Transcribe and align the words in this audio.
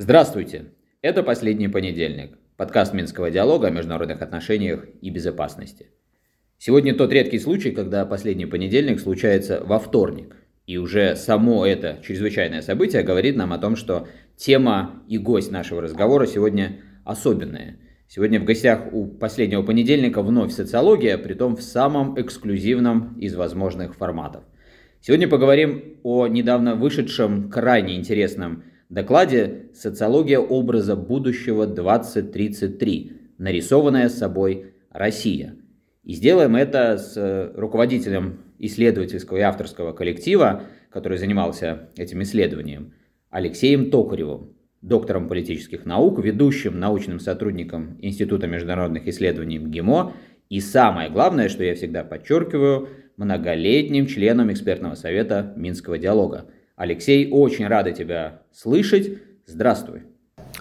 Здравствуйте! 0.00 0.72
Это 1.02 1.22
«Последний 1.22 1.68
понедельник»– 1.68 2.38
подкаст 2.56 2.94
Минского 2.94 3.30
диалога 3.30 3.68
о 3.68 3.70
международных 3.70 4.22
отношениях 4.22 4.86
и 5.02 5.10
безопасности. 5.10 5.90
Сегодня 6.56 6.94
тот 6.94 7.12
редкий 7.12 7.38
случай, 7.38 7.72
когда 7.72 8.06
последний 8.06 8.46
понедельник 8.46 9.00
случается 9.00 9.62
во 9.64 9.78
вторник. 9.78 10.34
И 10.66 10.76
уже 10.76 11.14
само 11.14 11.66
это 11.66 11.98
чрезвычайное 12.02 12.62
событие 12.62 13.02
говорит 13.02 13.36
нам 13.36 13.52
о 13.52 13.58
том, 13.58 13.76
что 13.76 14.08
тема 14.36 15.02
и 15.08 15.18
гость 15.18 15.52
нашего 15.52 15.82
разговора 15.82 16.26
сегодня 16.26 16.80
особенная. 17.04 17.78
Сегодня 18.10 18.40
в 18.40 18.44
гостях 18.44 18.94
у 18.94 19.04
последнего 19.06 19.60
понедельника 19.60 20.22
вновь 20.22 20.50
социология, 20.52 21.18
притом 21.18 21.56
в 21.56 21.60
самом 21.60 22.18
эксклюзивном 22.18 23.18
из 23.20 23.34
возможных 23.34 23.94
форматов. 23.94 24.44
Сегодня 25.02 25.28
поговорим 25.28 25.98
о 26.04 26.26
недавно 26.26 26.74
вышедшем 26.74 27.50
крайне 27.50 27.96
интересном 27.96 28.64
докладе 28.88 29.66
«Социология 29.74 30.38
образа 30.38 30.96
будущего 30.96 31.66
2033. 31.66 33.12
Нарисованная 33.36 34.08
собой 34.08 34.72
Россия». 34.88 35.56
И 36.02 36.14
сделаем 36.14 36.56
это 36.56 36.96
с 36.96 37.52
руководителем 37.54 38.40
исследовательского 38.58 39.36
и 39.36 39.42
авторского 39.42 39.92
коллектива, 39.92 40.62
который 40.88 41.18
занимался 41.18 41.90
этим 41.98 42.22
исследованием, 42.22 42.94
Алексеем 43.28 43.90
Токаревым, 43.90 44.54
доктором 44.80 45.28
политических 45.28 45.84
наук, 45.84 46.22
ведущим 46.24 46.78
научным 46.78 47.20
сотрудником 47.20 47.98
Института 48.00 48.46
международных 48.46 49.08
исследований 49.08 49.58
МГИМО 49.58 50.12
и 50.48 50.60
самое 50.60 51.10
главное, 51.10 51.48
что 51.48 51.64
я 51.64 51.74
всегда 51.74 52.04
подчеркиваю, 52.04 52.88
многолетним 53.16 54.06
членом 54.06 54.52
экспертного 54.52 54.94
совета 54.94 55.52
Минского 55.56 55.98
диалога– 55.98 56.46
Алексей, 56.78 57.28
очень 57.28 57.66
рада 57.66 57.90
тебя 57.90 58.42
слышать. 58.52 59.18
Здравствуй. 59.46 60.02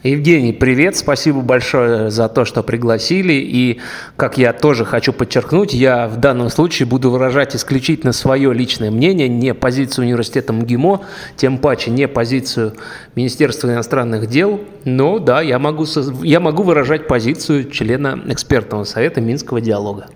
Евгений, 0.03 0.53
привет, 0.53 0.95
спасибо 0.95 1.41
большое 1.41 2.11
за 2.11 2.29
то, 2.29 2.45
что 2.45 2.61
пригласили. 2.61 3.33
И, 3.33 3.79
как 4.15 4.37
я 4.37 4.53
тоже 4.53 4.85
хочу 4.85 5.11
подчеркнуть, 5.11 5.73
я 5.73 6.07
в 6.07 6.17
данном 6.19 6.49
случае 6.49 6.87
буду 6.87 7.09
выражать 7.09 7.55
исключительно 7.55 8.13
свое 8.13 8.53
личное 8.53 8.91
мнение, 8.91 9.27
не 9.27 9.55
позицию 9.55 10.05
университета 10.05 10.53
МГИМО, 10.53 11.01
тем 11.35 11.57
паче 11.57 11.89
не 11.89 12.07
позицию 12.07 12.73
Министерства 13.15 13.69
иностранных 13.69 14.27
дел. 14.27 14.61
Но 14.85 15.17
да, 15.17 15.41
я 15.41 15.57
могу, 15.57 15.85
я 16.21 16.39
могу 16.39 16.61
выражать 16.61 17.07
позицию 17.07 17.71
члена 17.71 18.21
экспертного 18.27 18.83
совета 18.83 19.19
Минского 19.19 19.61
диалога. 19.61 20.09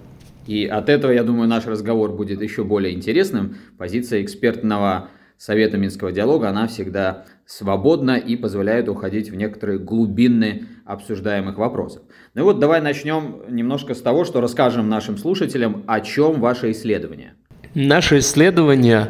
И 0.45 0.65
от 0.67 0.89
этого, 0.89 1.11
я 1.11 1.23
думаю, 1.23 1.47
наш 1.47 1.65
разговор 1.65 2.11
будет 2.11 2.41
еще 2.43 2.63
более 2.63 2.93
интересным. 2.93 3.57
Позиция 3.79 4.21
экспертного 4.21 5.09
Совета 5.41 5.75
Минского 5.77 6.11
диалога, 6.11 6.49
она 6.49 6.67
всегда 6.67 7.25
свободна 7.51 8.17
и 8.17 8.37
позволяет 8.37 8.87
уходить 8.87 9.29
в 9.29 9.35
некоторые 9.35 9.77
глубины 9.77 10.67
обсуждаемых 10.85 11.57
вопросов. 11.57 12.01
Ну 12.33 12.41
и 12.41 12.43
вот 12.45 12.59
давай 12.59 12.81
начнем 12.81 13.41
немножко 13.49 13.93
с 13.93 14.01
того, 14.01 14.23
что 14.23 14.39
расскажем 14.39 14.87
нашим 14.87 15.17
слушателям, 15.17 15.83
о 15.85 15.99
чем 15.99 16.39
ваше 16.39 16.71
исследование. 16.71 17.33
Наше 17.75 18.19
исследование 18.19 19.09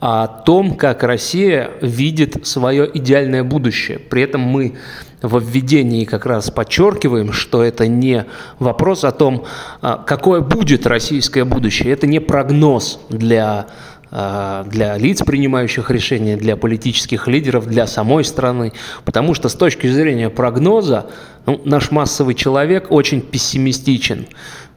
о 0.00 0.28
том, 0.28 0.76
как 0.76 1.02
Россия 1.02 1.70
видит 1.80 2.46
свое 2.46 2.88
идеальное 2.92 3.42
будущее. 3.42 3.98
При 3.98 4.22
этом 4.22 4.42
мы 4.42 4.74
во 5.22 5.40
введении 5.40 6.04
как 6.04 6.26
раз 6.26 6.50
подчеркиваем, 6.50 7.32
что 7.32 7.64
это 7.64 7.88
не 7.88 8.26
вопрос 8.58 9.04
о 9.04 9.12
том, 9.12 9.46
а, 9.80 9.96
какое 9.96 10.40
будет 10.40 10.86
российское 10.86 11.44
будущее. 11.44 11.92
Это 11.92 12.06
не 12.06 12.20
прогноз 12.20 13.00
для 13.08 13.66
для 14.10 14.96
лиц, 14.96 15.22
принимающих 15.22 15.90
решения, 15.90 16.36
для 16.36 16.56
политических 16.56 17.28
лидеров, 17.28 17.66
для 17.66 17.86
самой 17.86 18.24
страны. 18.24 18.72
Потому 19.04 19.34
что 19.34 19.48
с 19.48 19.54
точки 19.54 19.86
зрения 19.86 20.30
прогноза 20.30 21.06
ну, 21.46 21.60
наш 21.64 21.90
массовый 21.90 22.34
человек 22.34 22.90
очень 22.90 23.20
пессимистичен 23.20 24.26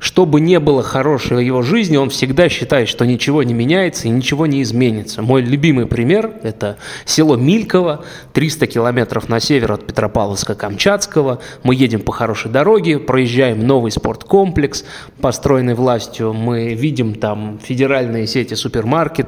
что 0.02 0.26
бы 0.26 0.42
ни 0.42 0.58
было 0.58 0.82
хорошего 0.82 1.38
в 1.38 1.42
его 1.42 1.62
жизни, 1.62 1.96
он 1.96 2.10
всегда 2.10 2.50
считает, 2.50 2.90
что 2.90 3.06
ничего 3.06 3.44
не 3.44 3.54
меняется 3.54 4.08
и 4.08 4.10
ничего 4.10 4.48
не 4.48 4.64
изменится. 4.64 5.22
Мой 5.22 5.44
любимый 5.44 5.86
пример– 5.86 6.32
это 6.44 6.78
село 7.06 7.36
Мильково, 7.36 8.04
300 8.34 8.66
километров 8.66 9.30
на 9.30 9.40
север 9.40 9.74
от 9.74 9.84
Петропавловска-Камчатского. 9.84 11.40
Мы 11.62 11.76
едем 11.76 12.02
по 12.02 12.12
хорошей 12.12 12.50
дороге, 12.50 12.98
проезжаем 12.98 13.66
новый 13.66 13.92
спорткомплекс, 13.92 14.86
построенный 15.22 15.76
властью. 15.76 16.34
Мы 16.34 16.74
видим 16.74 17.14
там 17.14 17.60
федеральные 17.64 18.26
сети 18.26 18.56
супермаркетов, 18.56 19.21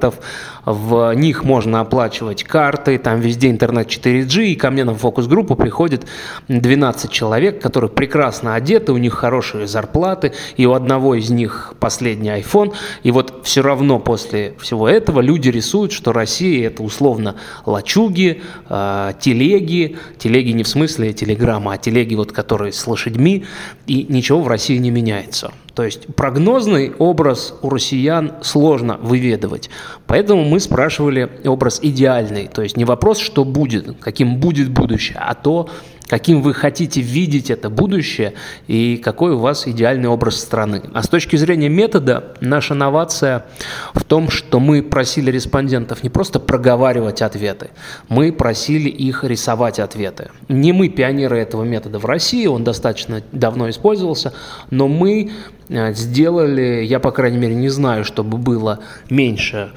в 0.66 1.14
них 1.14 1.44
можно 1.44 1.82
оплачивать 1.82 2.44
карты, 2.44 2.98
там 2.98 3.20
везде 3.20 3.50
интернет 3.50 3.88
4G, 3.88 4.46
и 4.46 4.56
ко 4.56 4.72
мне 4.72 4.84
на 4.84 4.94
фокус-группу 4.94 5.56
приходит 5.56 6.06
12 6.48 7.12
человек, 7.12 7.62
которые 7.62 7.90
прекрасно 7.90 8.56
одеты, 8.56 8.92
у 8.94 8.98
них 8.98 9.14
хорошие 9.14 9.68
зарплаты, 9.68 10.34
и 10.58 10.66
у 10.66 10.74
одного 10.74 11.16
из 11.16 11.30
них 11.30 11.74
последний 11.80 12.30
iPhone, 12.30 12.74
и 13.04 13.12
вот 13.12 13.42
все 13.44 13.62
равно 13.62 14.00
после 14.00 14.54
всего 14.60 14.88
этого 14.88 15.22
люди 15.22 15.50
рисуют, 15.50 15.92
что 15.92 16.14
Россия 16.14 16.68
это 16.68 16.84
условно 16.84 17.36
лачуги, 17.66 18.42
э, 18.70 19.14
телеги, 19.20 19.98
телеги 20.18 20.52
не 20.52 20.64
в 20.64 20.68
смысле 20.68 21.14
телеграмма, 21.14 21.74
а 21.74 21.78
телеги 21.78 22.16
вот 22.16 22.32
которые 22.32 22.72
с 22.74 22.88
лошадьми, 22.88 23.46
и 23.88 24.06
ничего 24.10 24.42
в 24.42 24.48
России 24.48 24.78
не 24.78 24.92
меняется. 24.92 25.52
То 25.76 25.84
есть 25.84 26.14
прогнозный 26.16 26.94
образ 27.00 27.56
у 27.62 27.70
россиян 27.70 28.34
сложно 28.42 28.98
выведывать. 29.02 29.70
Поэтому 30.06 30.44
мы 30.44 30.60
спрашивали 30.60 31.30
образ 31.46 31.80
идеальный. 31.82 32.48
То 32.48 32.62
есть 32.62 32.78
не 32.78 32.86
вопрос, 32.86 33.18
что 33.18 33.44
будет, 33.44 33.98
каким 34.00 34.38
будет 34.38 34.70
будущее, 34.70 35.18
а 35.20 35.34
то, 35.34 35.70
каким 36.08 36.42
вы 36.42 36.54
хотите 36.54 37.02
видеть 37.02 37.50
это 37.50 37.70
будущее 37.70 38.34
и 38.68 38.98
какой 38.98 39.34
у 39.34 39.40
вас 39.40 39.68
идеальный 39.68 40.10
образ 40.10 40.40
страны. 40.40 40.84
А 40.94 41.04
с 41.04 41.08
точки 41.08 41.36
зрения 41.36 41.70
метода, 41.70 42.36
наша 42.42 42.74
новация 42.74 43.46
в 43.94 44.04
том, 44.04 44.30
что 44.30 44.60
мы 44.60 44.82
просили 44.84 45.32
респондентов 45.32 46.04
не 46.04 46.10
просто 46.10 46.40
проговаривать 46.40 47.22
ответы, 47.22 47.70
мы 48.10 48.32
просили 48.32 48.90
их 48.90 49.24
рисовать 49.24 49.80
ответы. 49.80 50.30
Не 50.50 50.74
мы 50.74 50.90
пионеры 50.90 51.38
этого 51.38 51.64
метода 51.64 52.00
в 52.00 52.06
России, 52.06 52.46
он 52.46 52.64
достаточно 52.64 53.22
давно 53.32 53.70
использовался, 53.70 54.34
но 54.70 54.88
мы 54.88 55.32
э, 55.70 55.94
сделали, 55.94 56.84
я, 56.84 57.00
по 57.00 57.12
крайней 57.12 57.38
мере, 57.38 57.56
не 57.56 57.70
знаю, 57.70 58.04
чтобы 58.04 58.38
было 58.38 58.80
меньше 59.10 59.72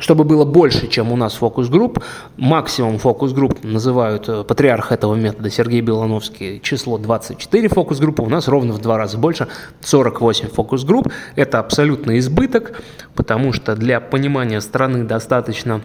чтобы 0.00 0.24
было 0.24 0.44
больше, 0.44 0.86
чем 0.86 1.12
у 1.12 1.16
нас 1.16 1.34
фокус-групп. 1.34 2.04
Максимум 2.36 2.98
фокус-групп 2.98 3.64
называют 3.64 4.28
э, 4.28 4.44
патриарх 4.44 4.92
этого 4.92 5.14
метода 5.14 5.48
Сергей 5.48 5.80
Белановский 5.80 6.60
число 6.60 6.98
24 6.98 7.68
фокус-группы, 7.68 8.22
у 8.22 8.28
нас 8.28 8.48
ровно 8.48 8.74
в 8.74 8.80
два 8.80 8.98
раза 8.98 9.16
больше, 9.16 9.48
48 9.80 10.48
фокус-групп. 10.48 11.10
Это 11.36 11.58
абсолютно 11.58 12.18
избыток, 12.18 12.82
потому 13.14 13.54
что 13.54 13.74
для 13.76 14.00
понимания 14.00 14.60
страны 14.60 15.04
достаточно 15.04 15.80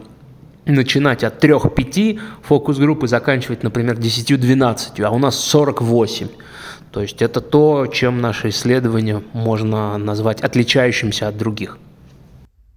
начинать 0.66 1.24
от 1.24 1.42
3-5 1.42 2.20
фокус-групп 2.42 3.04
и 3.06 3.08
заканчивать, 3.08 3.64
например, 3.64 3.96
10-12, 3.96 5.02
а 5.02 5.12
у 5.12 5.18
нас 5.18 5.40
48. 5.40 6.28
То 6.92 7.02
есть 7.02 7.22
это 7.22 7.40
то, 7.40 7.88
чем 7.88 8.20
наше 8.20 8.50
исследование 8.50 9.22
можно 9.32 9.98
назвать 9.98 10.42
отличающимся 10.42 11.30
от 11.30 11.38
других. 11.38 11.78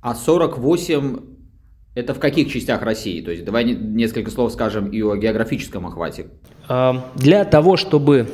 А 0.08 0.14
48 0.14 1.19
это 1.94 2.14
в 2.14 2.19
каких 2.19 2.50
частях 2.50 2.80
России? 2.80 3.20
То 3.20 3.30
есть 3.30 3.44
давай 3.44 3.64
несколько 3.64 4.30
слов 4.30 4.50
скажем 4.52 4.88
и 4.88 5.02
о 5.02 5.16
географическом 5.16 5.86
охвате. 5.86 6.28
А, 6.66 7.10
для 7.14 7.44
того, 7.44 7.76
чтобы... 7.76 8.26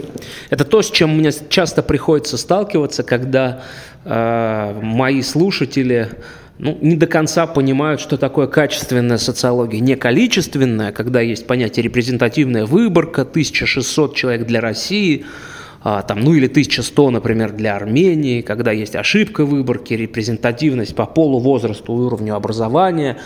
Это 0.51 0.65
то, 0.65 0.83
с 0.83 0.91
чем 0.93 1.19
мне 1.19 1.33
часто 1.49 1.83
приходится 1.83 2.39
сталкиваться, 2.39 3.03
когда 3.03 3.65
э, 4.05 4.81
мои 4.83 5.21
слушатели 5.23 6.11
ну, 6.59 6.79
не 6.81 6.95
до 6.95 7.09
конца 7.09 7.49
понимают, 7.49 8.01
что 8.01 8.19
такое 8.19 8.47
качественная 8.47 9.19
социология. 9.19 9.81
Не 9.81 9.97
количественная, 9.97 10.93
когда 10.93 11.23
есть 11.23 11.49
понятие 11.49 11.83
репрезентативная 11.83 12.67
выборка, 12.67 13.23
1600 13.23 14.15
человек 14.15 14.47
для 14.47 14.61
России– 14.61 15.27
там, 15.85 16.21
ну 16.21 16.33
или 16.33 16.47
1100, 16.47 17.11
например, 17.11 17.53
для 17.53 17.77
Армении, 17.77 18.41
когда 18.41 18.73
есть 18.73 18.97
ошибка 18.97 19.45
выборки, 19.45 19.93
репрезентативность 19.93 20.97
по 20.97 21.05
полу, 21.05 21.39
возрасту, 21.41 21.93
уровню 21.93 22.35
образования, 22.35 23.19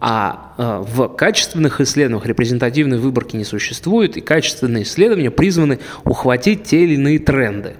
а, 0.00 0.54
а 0.56 0.80
в 0.80 1.08
качественных 1.08 1.82
исследованиях 1.82 2.26
репрезентативной 2.26 2.98
выборки 2.98 3.36
не 3.36 3.44
существует, 3.44 4.16
и 4.16 4.22
качественные 4.22 4.84
исследования 4.84 5.30
призваны 5.30 5.80
ухватить 6.04 6.64
те 6.64 6.84
или 6.84 6.94
иные 6.94 7.18
тренды. 7.18 7.74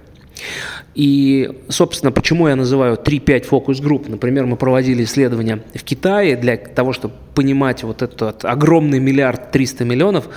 И, 0.98 1.48
собственно, 1.68 2.10
почему 2.10 2.48
я 2.48 2.56
называю 2.56 2.96
3-5 2.96 3.44
фокус-групп? 3.44 4.08
Например, 4.08 4.46
мы 4.46 4.56
проводили 4.56 5.04
исследования 5.04 5.62
в 5.72 5.84
Китае 5.84 6.34
для 6.34 6.56
того, 6.56 6.92
чтобы 6.92 7.14
понимать 7.36 7.84
вот 7.84 8.02
этот 8.02 8.44
огромный 8.44 8.98
миллиард 8.98 9.52
300 9.52 9.84
миллионов, 9.84 10.28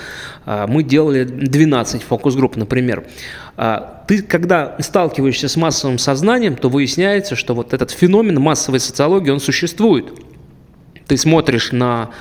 а, 0.46 0.68
мы 0.68 0.84
делали 0.84 1.24
12 1.24 2.04
фокус-групп, 2.04 2.58
например. 2.58 3.08
А, 3.58 4.04
ты, 4.08 4.22
когда 4.22 4.76
сталкиваешься 4.78 5.48
с 5.48 5.56
массовым 5.56 5.98
сознанием, 5.98 6.56
то 6.56 6.70
выясняется, 6.70 7.36
что 7.36 7.56
вот 7.56 7.74
этот 7.74 7.90
феномен 7.90 8.40
массовой 8.40 8.80
социологии, 8.80 9.32
он 9.32 9.40
существует. 9.40 10.14
Ты 11.08 11.18
смотришь 11.18 11.72
на 11.72 12.12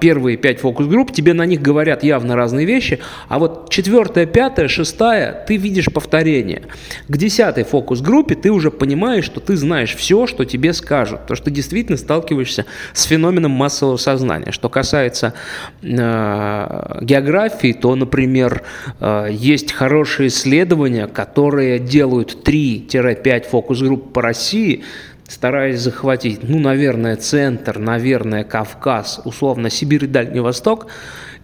первые 0.00 0.36
пять 0.36 0.60
фокус-групп, 0.60 1.12
тебе 1.12 1.32
на 1.32 1.46
них 1.46 1.62
говорят 1.62 2.04
явно 2.04 2.36
разные 2.36 2.66
вещи, 2.66 3.00
а 3.28 3.38
вот 3.38 3.70
четвертая, 3.70 4.26
пятая, 4.26 4.68
шестая, 4.68 5.44
ты 5.46 5.56
видишь 5.56 5.86
повторение. 5.86 6.62
К 7.08 7.16
десятой 7.16 7.64
фокус-группе 7.64 8.34
ты 8.34 8.50
уже 8.50 8.70
понимаешь, 8.70 9.24
что 9.24 9.40
ты 9.40 9.56
знаешь 9.56 9.94
все, 9.94 10.26
что 10.26 10.44
тебе 10.44 10.72
скажут, 10.72 11.26
то 11.26 11.34
что 11.34 11.46
ты 11.46 11.50
действительно 11.50 11.96
сталкиваешься 11.96 12.66
с 12.92 13.04
феноменом 13.04 13.52
массового 13.52 13.96
сознания. 13.96 14.50
Что 14.50 14.68
касается 14.68 15.34
э, 15.82 16.98
географии, 17.02 17.72
то, 17.72 17.94
например, 17.94 18.62
э, 19.00 19.28
есть 19.30 19.72
хорошие 19.72 20.28
исследования, 20.28 21.06
которые 21.06 21.78
делают 21.78 22.46
3-5 22.46 23.48
фокус-групп 23.48 24.12
по 24.12 24.22
России, 24.22 24.84
стараясь 25.28 25.80
захватить, 25.80 26.40
ну, 26.42 26.58
наверное, 26.58 27.16
центр, 27.16 27.78
наверное, 27.78 28.44
Кавказ, 28.44 29.20
условно, 29.24 29.70
Сибирь 29.70 30.04
и 30.04 30.08
Дальний 30.08 30.40
Восток. 30.40 30.86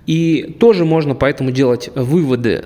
И 0.06 0.56
тоже 0.58 0.84
можно 0.84 1.14
поэтому 1.14 1.50
делать 1.50 1.90
выводы. 1.94 2.64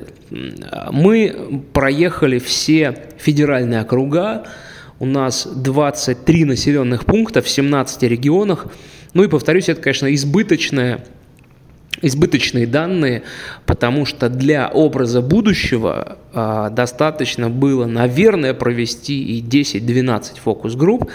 Мы 0.90 1.62
проехали 1.72 2.38
все 2.38 2.96
федеральные 3.18 3.80
округа, 3.80 4.44
у 5.00 5.06
нас 5.06 5.46
23 5.46 6.44
населенных 6.44 7.04
пункта 7.04 7.42
в 7.42 7.48
17 7.48 8.02
регионах. 8.04 8.66
Ну 9.12 9.24
и 9.24 9.28
повторюсь, 9.28 9.68
это, 9.68 9.80
конечно, 9.80 10.12
избыточная 10.14 11.04
избыточные 12.02 12.66
данные, 12.66 13.22
потому 13.66 14.06
что 14.06 14.28
для 14.28 14.68
образа 14.68 15.20
будущего 15.20 16.18
э, 16.32 16.68
достаточно 16.72 17.50
было, 17.50 17.86
наверное, 17.86 18.54
провести 18.54 19.38
и 19.38 19.42
10-12 19.42 20.40
фокус-групп. 20.42 21.10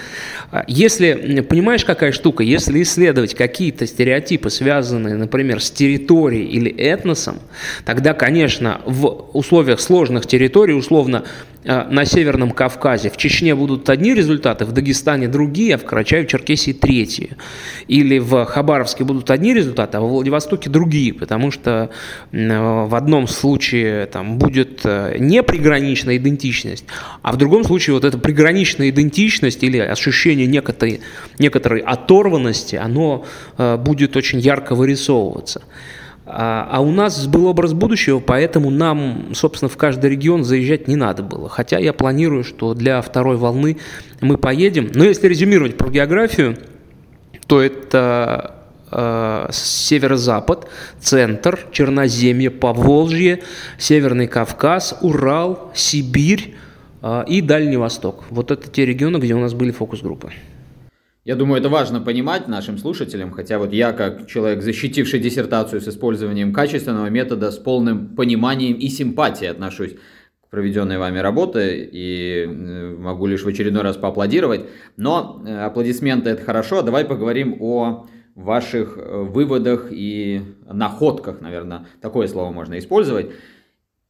Если, 0.67 1.41
понимаешь, 1.41 1.85
какая 1.85 2.11
штука, 2.11 2.43
если 2.43 2.81
исследовать 2.81 3.35
какие-то 3.35 3.85
стереотипы, 3.85 4.49
связанные, 4.49 5.15
например, 5.15 5.61
с 5.61 5.69
территорией 5.71 6.45
или 6.45 6.71
этносом, 6.71 7.39
тогда, 7.85 8.13
конечно, 8.13 8.81
в 8.85 9.29
условиях 9.33 9.79
сложных 9.79 10.25
территорий, 10.25 10.73
условно, 10.73 11.23
на 11.63 12.06
Северном 12.06 12.51
Кавказе, 12.51 13.09
в 13.09 13.17
Чечне 13.17 13.53
будут 13.53 13.89
одни 13.89 14.13
результаты, 14.13 14.65
в 14.65 14.71
Дагестане 14.71 15.27
другие, 15.27 15.75
а 15.75 15.77
в 15.77 15.83
Карачаево-Черкесии 15.83 16.73
третьи. 16.73 17.31
Или 17.88 18.19
в 18.19 18.45
Хабаровске 18.45 19.03
будут 19.03 19.29
одни 19.29 19.53
результаты, 19.53 19.97
а 19.97 20.01
в 20.01 20.07
Владивостоке 20.07 20.69
другие, 20.69 21.13
потому 21.13 21.51
что 21.51 21.89
э, 22.31 22.85
в 22.85 22.95
одном 22.95 23.27
случае 23.27 24.06
там 24.06 24.38
будет 24.38 24.81
э, 24.85 25.17
не 25.19 25.44
приграничная 25.44 26.17
идентичность, 26.17 26.85
а 27.21 27.33
в 27.33 27.38
другом 27.38 27.65
случае 27.65 27.94
вот 27.94 28.05
эта 28.05 28.17
приграничная 28.17 28.89
идентичность 28.89 29.63
или 29.63 29.79
ощущение 29.79 30.47
некоторой, 30.47 31.01
некоторой 31.39 31.81
оторванности, 31.81 32.75
оно 32.75 33.25
будет 33.57 34.15
очень 34.15 34.39
ярко 34.39 34.75
вырисовываться. 34.75 35.62
А, 36.31 36.67
а 36.71 36.81
у 36.81 36.91
нас 36.91 37.25
был 37.25 37.47
образ 37.47 37.73
будущего, 37.73 38.19
поэтому 38.19 38.69
нам, 38.69 39.33
собственно, 39.33 39.67
в 39.67 39.77
каждый 39.77 40.11
регион 40.11 40.43
заезжать 40.43 40.87
не 40.87 40.95
надо 40.95 41.23
было. 41.23 41.49
Хотя 41.49 41.79
я 41.79 41.91
планирую, 41.91 42.43
что 42.43 42.75
для 42.75 43.01
второй 43.01 43.35
волны 43.35 43.77
мы 44.21 44.37
поедем. 44.37 44.91
Но 44.93 45.05
если 45.05 45.27
резюмировать 45.27 45.75
про 45.75 45.89
географию, 45.89 46.57
то 47.47 47.59
это 47.59 48.55
э, 48.91 49.47
северо-запад, 49.51 50.67
центр, 50.99 51.59
Черноземье, 51.71 52.51
Поволжье, 52.51 53.41
Северный 53.79 54.27
Кавказ, 54.27 54.99
Урал, 55.01 55.71
Сибирь 55.73 56.53
э, 57.01 57.23
и 57.27 57.41
Дальний 57.41 57.77
Восток. 57.77 58.25
Вот 58.29 58.51
это 58.51 58.69
те 58.69 58.85
регионы, 58.85 59.17
где 59.17 59.33
у 59.33 59.39
нас 59.39 59.55
были 59.55 59.71
фокус-группы. 59.71 60.31
Я 61.29 61.35
думаю, 61.35 61.59
это 61.59 61.69
важно 61.69 62.01
понимать 62.01 62.47
нашим 62.47 62.79
слушателям, 62.79 63.29
хотя 63.29 63.59
вот 63.59 63.71
я, 63.71 63.91
как 63.91 64.25
человек, 64.25 64.63
защитивший 64.63 65.19
диссертацию 65.19 65.79
с 65.79 65.87
использованием 65.87 66.51
качественного 66.51 67.05
метода, 67.11 67.51
с 67.51 67.59
полным 67.59 68.15
пониманием 68.15 68.77
и 68.77 68.87
симпатией 68.87 69.51
отношусь 69.51 69.91
к 69.93 70.49
проведенной 70.49 70.97
вами 70.97 71.19
работе 71.19 71.87
и 71.91 72.45
э, 72.47 72.95
могу 72.97 73.27
лишь 73.27 73.43
в 73.43 73.47
очередной 73.47 73.83
раз 73.83 73.95
поаплодировать. 73.95 74.61
Но 74.97 75.43
э, 75.45 75.55
аплодисменты 75.55 76.31
это 76.31 76.43
хорошо, 76.43 76.81
давай 76.81 77.05
поговорим 77.05 77.57
о 77.59 78.07
ваших 78.33 78.97
э, 78.97 79.21
выводах 79.21 79.89
и 79.91 80.41
находках, 80.65 81.41
наверное, 81.41 81.85
такое 82.01 82.25
слово 82.25 82.51
можно 82.51 82.79
использовать. 82.79 83.29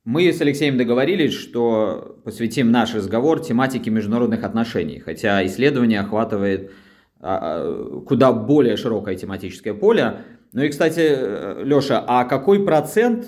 Мы 0.06 0.32
с 0.32 0.40
Алексеем 0.40 0.78
договорились, 0.78 1.34
что 1.34 2.18
посвятим 2.24 2.72
наш 2.72 2.96
разговор 2.96 3.42
тематике 3.42 3.90
международных 3.90 4.46
отношений, 4.46 5.00
хотя 5.00 5.46
исследование 5.46 6.00
охватывает 6.00 6.72
куда 7.20 8.32
более 8.32 8.78
широкое 8.78 9.16
тематическое 9.16 9.74
поле. 9.74 10.22
Ну 10.54 10.64
и, 10.64 10.70
кстати, 10.70 11.64
Леша, 11.64 12.04
а 12.08 12.24
какой 12.24 12.66
процент 12.66 13.26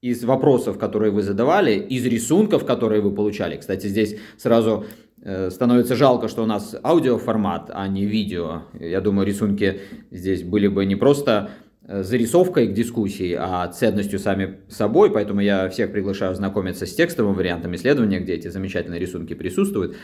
из 0.00 0.24
вопросов, 0.24 0.78
которые 0.78 1.10
вы 1.10 1.22
задавали, 1.22 1.72
из 1.72 2.06
рисунков, 2.06 2.64
которые 2.64 3.02
вы 3.02 3.12
получали, 3.12 3.56
кстати, 3.56 3.88
здесь 3.88 4.16
сразу 4.36 4.84
э, 5.22 5.50
становится 5.50 5.96
жалко, 5.96 6.28
что 6.28 6.44
у 6.44 6.46
нас 6.46 6.76
аудиоформат, 6.82 7.70
а 7.74 7.88
не 7.88 8.06
видео. 8.06 8.62
Я 8.78 9.00
думаю, 9.00 9.26
рисунки 9.26 9.80
здесь 10.12 10.44
были 10.44 10.68
бы 10.68 10.86
не 10.86 10.94
просто 10.94 11.50
э, 11.82 12.04
зарисовкой 12.04 12.68
к 12.68 12.74
дискуссии, 12.74 13.36
а 13.36 13.66
ценностью 13.66 14.20
сами 14.20 14.60
собой, 14.68 15.10
поэтому 15.10 15.40
я 15.40 15.68
всех 15.68 15.90
приглашаю 15.90 16.36
знакомиться 16.36 16.86
с 16.86 16.94
текстовым 16.94 17.34
вариантом 17.34 17.74
исследования, 17.74 18.20
где 18.20 18.34
эти 18.34 18.46
замечательные 18.46 19.00
рисунки 19.00 19.34
присутствуют. 19.34 19.96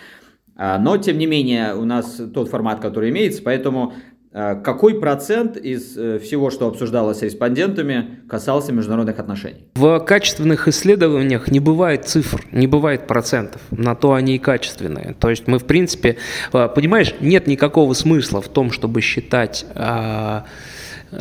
А, 0.56 0.78
но, 0.78 0.96
тем 0.96 1.18
не 1.18 1.26
менее, 1.26 1.74
у 1.74 1.84
нас 1.84 2.20
тот 2.32 2.48
формат, 2.48 2.80
который 2.80 3.10
имеется, 3.10 3.42
поэтому 3.42 3.94
а, 4.36 4.56
какой 4.56 4.98
процент 4.98 5.56
из 5.56 5.96
э, 5.96 6.18
всего, 6.18 6.50
что 6.50 6.66
обсуждалось 6.66 7.18
с 7.18 7.22
респондентами, 7.22 8.20
касался 8.28 8.72
международных 8.72 9.20
отношений? 9.20 9.66
В 9.76 10.00
качественных 10.00 10.66
исследованиях 10.66 11.48
не 11.52 11.60
бывает 11.60 12.08
цифр, 12.08 12.44
не 12.50 12.66
бывает 12.66 13.06
процентов. 13.06 13.62
На 13.70 13.94
то 13.94 14.12
они 14.12 14.34
и 14.34 14.38
качественные. 14.38 15.14
То 15.20 15.30
есть 15.30 15.46
мы, 15.46 15.58
в 15.58 15.64
принципе, 15.64 16.16
а, 16.52 16.66
понимаешь, 16.66 17.14
нет 17.20 17.46
никакого 17.46 17.92
смысла 17.94 18.42
в 18.42 18.48
том, 18.48 18.72
чтобы 18.72 19.00
считать 19.00 19.66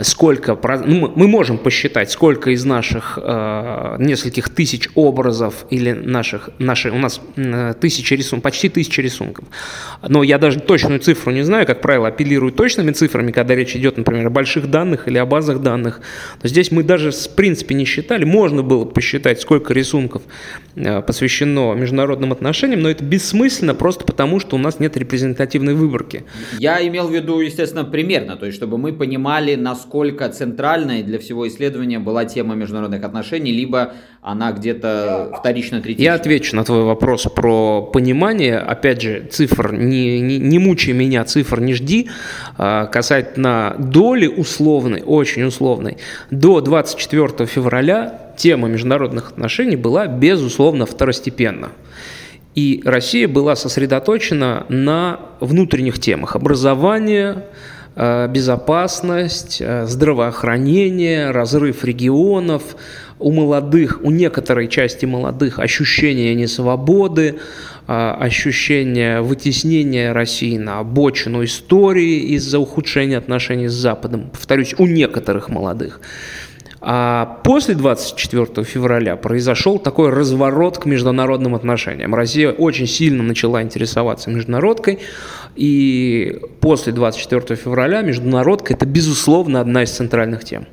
сколько, 0.01 0.57
ну, 0.85 1.11
мы 1.15 1.27
можем 1.27 1.57
посчитать, 1.57 2.11
сколько 2.11 2.51
из 2.51 2.65
наших 2.65 3.19
э, 3.21 3.95
нескольких 3.99 4.49
тысяч 4.49 4.89
образов 4.95 5.65
или 5.69 5.91
наших, 5.91 6.49
наши, 6.59 6.91
у 6.91 6.97
нас 6.97 7.21
э, 7.35 7.73
тысячи 7.79 8.13
рисунков, 8.13 8.43
почти 8.43 8.69
тысяча 8.69 9.01
рисунков. 9.01 9.45
Но 10.07 10.23
я 10.23 10.37
даже 10.37 10.59
точную 10.59 10.99
цифру 10.99 11.31
не 11.31 11.43
знаю, 11.43 11.65
как 11.65 11.81
правило, 11.81 12.07
апеллирую 12.07 12.51
точными 12.51 12.91
цифрами, 12.91 13.31
когда 13.31 13.55
речь 13.55 13.75
идет, 13.75 13.97
например, 13.97 14.27
о 14.27 14.29
больших 14.29 14.69
данных 14.69 15.07
или 15.07 15.17
о 15.17 15.25
базах 15.25 15.61
данных. 15.61 16.01
Но 16.41 16.49
здесь 16.49 16.71
мы 16.71 16.83
даже 16.83 17.11
в 17.11 17.29
принципе 17.35 17.75
не 17.75 17.85
считали, 17.85 18.25
можно 18.25 18.63
было 18.63 18.85
посчитать, 18.85 19.41
сколько 19.41 19.73
рисунков 19.73 20.23
э, 20.75 21.01
посвящено 21.01 21.73
международным 21.73 22.31
отношениям, 22.31 22.81
но 22.81 22.89
это 22.89 23.03
бессмысленно 23.03 23.75
просто 23.75 24.05
потому, 24.05 24.39
что 24.39 24.55
у 24.55 24.59
нас 24.59 24.79
нет 24.79 24.97
репрезентативной 24.97 25.73
выборки. 25.73 26.23
Я 26.59 26.85
имел 26.87 27.07
в 27.07 27.13
виду, 27.13 27.39
естественно, 27.39 27.85
примерно, 27.85 28.35
то 28.37 28.45
есть 28.45 28.57
чтобы 28.57 28.77
мы 28.77 28.93
понимали, 28.93 29.55
насколько 29.55 29.82
насколько 29.83 30.29
центральной 30.29 31.03
для 31.03 31.19
всего 31.19 31.47
исследования 31.47 31.99
была 31.99 32.25
тема 32.25 32.55
международных 32.55 33.03
отношений, 33.03 33.51
либо 33.51 33.93
она 34.21 34.53
где-то 34.53 35.33
вторично 35.37 35.81
третична? 35.81 36.03
Я 36.03 36.13
отвечу 36.13 36.55
на 36.55 36.63
твой 36.63 36.83
вопрос 36.83 37.23
про 37.23 37.81
понимание. 37.81 38.59
Опять 38.59 39.01
же, 39.01 39.27
цифр, 39.29 39.73
не, 39.73 40.21
не, 40.21 40.37
не 40.39 40.59
мучай 40.59 40.93
меня, 40.93 41.25
цифр 41.25 41.59
не 41.59 41.73
жди. 41.73 42.09
А, 42.57 42.85
касательно 42.85 43.75
доли 43.77 44.27
условной, 44.27 45.03
очень 45.05 45.43
условной, 45.43 45.97
до 46.31 46.61
24 46.61 47.45
февраля 47.45 48.33
тема 48.37 48.69
международных 48.69 49.31
отношений 49.31 49.75
была, 49.75 50.07
безусловно, 50.07 50.85
второстепенна. 50.85 51.69
И 52.55 52.81
Россия 52.85 53.27
была 53.27 53.55
сосредоточена 53.55 54.65
на 54.69 55.19
внутренних 55.41 55.99
темах 55.99 56.35
образования, 56.35 57.43
Э, 57.43 57.72
безопасность, 57.95 59.57
э, 59.61 59.85
здравоохранение, 59.85 61.31
разрыв 61.31 61.83
регионов, 61.83 62.75
у 63.19 63.31
молодых, 63.31 63.99
у 64.03 64.11
некоторой 64.11 64.67
части 64.67 65.05
молодых 65.05 65.59
ощущение 65.59 66.33
несвободы, 66.35 67.35
э, 67.87 68.15
ощущение 68.19 69.21
вытеснения 69.21 70.11
России 70.11 70.57
на 70.57 70.79
обочину 70.79 71.43
истории 71.43 72.35
из-за 72.35 72.59
ухудшения 72.59 73.17
отношений 73.17 73.67
с 73.67 73.73
Западом. 73.73 74.29
Повторюсь, 74.31 74.73
у 74.77 74.87
некоторых 74.87 75.49
молодых. 75.49 76.01
А 76.85 77.39
после 77.45 77.75
24 77.75 78.65
февраля 78.65 79.15
произошел 79.15 79.79
такой 79.79 80.09
разворот 80.09 80.79
к 80.79 80.85
международным 80.85 81.55
отношениям. 81.55 82.13
Россия 82.13 82.51
очень 82.51 82.87
сильно 82.87 83.23
начала 83.23 83.63
интересоваться 83.63 84.29
международкой, 84.29 84.99
и 85.55 86.41
после 86.59 86.91
24 86.91 87.55
февраля 87.55 88.01
международка– 88.01 88.73
это, 88.75 88.85
безусловно, 88.85 89.61
одна 89.61 89.83
из 89.83 89.91
центральных 89.91 90.43
тем. 90.43 90.67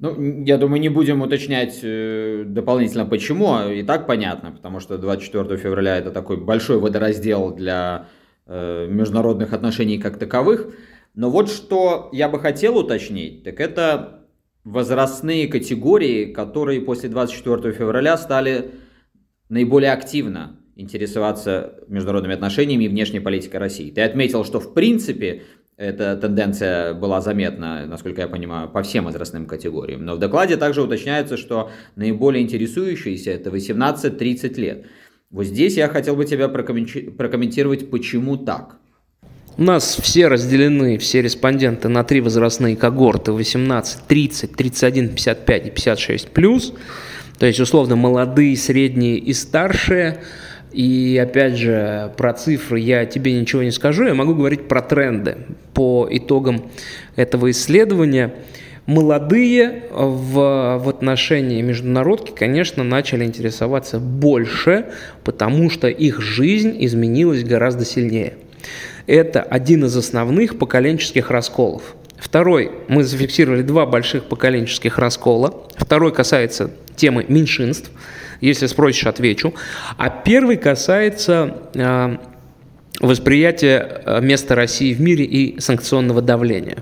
Ну, 0.00 0.44
я 0.44 0.58
думаю, 0.58 0.82
не 0.82 0.90
будем 0.90 1.22
уточнять 1.22 1.78
э, 1.82 2.42
дополнительно 2.46 3.06
почему, 3.06 3.54
а 3.54 3.72
и 3.72 3.82
так 3.82 4.06
понятно, 4.06 4.50
потому 4.50 4.80
что 4.80 4.98
24 4.98 5.56
февраля 5.56 5.96
это 5.96 6.10
такой 6.10 6.36
большой 6.36 6.78
водораздел 6.78 7.54
для 7.54 8.08
э, 8.46 8.86
международных 8.90 9.54
отношений 9.54 9.96
как 9.96 10.18
таковых. 10.18 10.74
Но 11.14 11.30
вот 11.30 11.48
что 11.48 12.10
я 12.12 12.28
бы 12.28 12.38
хотел 12.38 12.76
уточнить, 12.76 13.44
так 13.44 13.60
это 13.60 14.23
возрастные 14.64 15.46
категории, 15.48 16.32
которые 16.32 16.80
после 16.80 17.08
24 17.08 17.72
февраля 17.72 18.16
стали 18.16 18.70
наиболее 19.48 19.92
активно 19.92 20.58
интересоваться 20.74 21.80
международными 21.86 22.34
отношениями 22.34 22.84
и 22.84 22.88
внешней 22.88 23.20
политикой 23.20 23.56
России. 23.56 23.90
Ты 23.90 24.00
отметил, 24.00 24.44
что 24.44 24.58
в 24.58 24.74
принципе 24.74 25.42
эта 25.76 26.16
тенденция 26.16 26.94
была 26.94 27.20
заметна, 27.20 27.86
насколько 27.86 28.22
я 28.22 28.28
понимаю, 28.28 28.68
по 28.68 28.82
всем 28.82 29.04
возрастным 29.04 29.46
категориям. 29.46 30.04
Но 30.04 30.16
в 30.16 30.18
докладе 30.18 30.56
также 30.56 30.82
уточняется, 30.82 31.36
что 31.36 31.70
наиболее 31.94 32.42
интересующиеся 32.42 33.32
это 33.32 33.50
18-30 33.50 34.60
лет. 34.60 34.86
Вот 35.30 35.44
здесь 35.44 35.76
я 35.76 35.88
хотел 35.88 36.16
бы 36.16 36.24
тебя 36.24 36.48
прокомментировать, 36.48 37.90
почему 37.90 38.36
так. 38.36 38.78
У 39.56 39.62
нас 39.62 39.98
все 40.02 40.26
разделены, 40.26 40.98
все 40.98 41.22
респонденты 41.22 41.88
на 41.88 42.02
три 42.02 42.20
возрастные 42.20 42.74
когорты 42.74 43.30
18, 43.30 44.00
30, 44.08 44.56
31, 44.56 45.08
55 45.10 45.66
и 45.66 45.70
56 45.70 46.28
плюс. 46.30 46.74
То 47.38 47.46
есть, 47.46 47.60
условно, 47.60 47.94
молодые, 47.94 48.56
средние 48.56 49.16
и 49.16 49.32
старшие. 49.32 50.22
И 50.72 51.16
опять 51.22 51.56
же, 51.56 52.12
про 52.16 52.32
цифры 52.32 52.80
я 52.80 53.06
тебе 53.06 53.32
ничего 53.40 53.62
не 53.62 53.70
скажу, 53.70 54.04
я 54.06 54.14
могу 54.14 54.34
говорить 54.34 54.66
про 54.66 54.82
тренды. 54.82 55.36
По 55.72 56.08
итогам 56.10 56.72
этого 57.14 57.52
исследования 57.52 58.34
молодые 58.86 59.84
в, 59.92 60.80
в 60.82 60.88
отношении 60.88 61.62
международки, 61.62 62.32
конечно, 62.32 62.82
начали 62.82 63.24
интересоваться 63.24 64.00
больше, 64.00 64.86
потому 65.22 65.70
что 65.70 65.86
их 65.86 66.20
жизнь 66.20 66.74
изменилась 66.80 67.44
гораздо 67.44 67.84
сильнее. 67.84 68.34
Это 69.06 69.42
один 69.42 69.84
из 69.84 69.96
основных 69.96 70.58
поколенческих 70.58 71.30
расколов. 71.30 71.94
Второй, 72.16 72.72
мы 72.88 73.04
зафиксировали 73.04 73.62
два 73.62 73.86
больших 73.86 74.24
поколенческих 74.24 74.98
раскола. 74.98 75.66
Второй 75.76 76.12
касается 76.12 76.70
темы 76.96 77.24
меньшинств. 77.28 77.90
Если 78.40 78.66
спросишь, 78.66 79.06
отвечу. 79.06 79.54
А 79.98 80.08
первый 80.08 80.56
касается 80.56 81.56
э, 81.74 82.16
восприятия 83.00 84.02
э, 84.04 84.20
места 84.20 84.54
России 84.54 84.94
в 84.94 85.00
мире 85.00 85.24
и 85.24 85.60
санкционного 85.60 86.22
давления. 86.22 86.78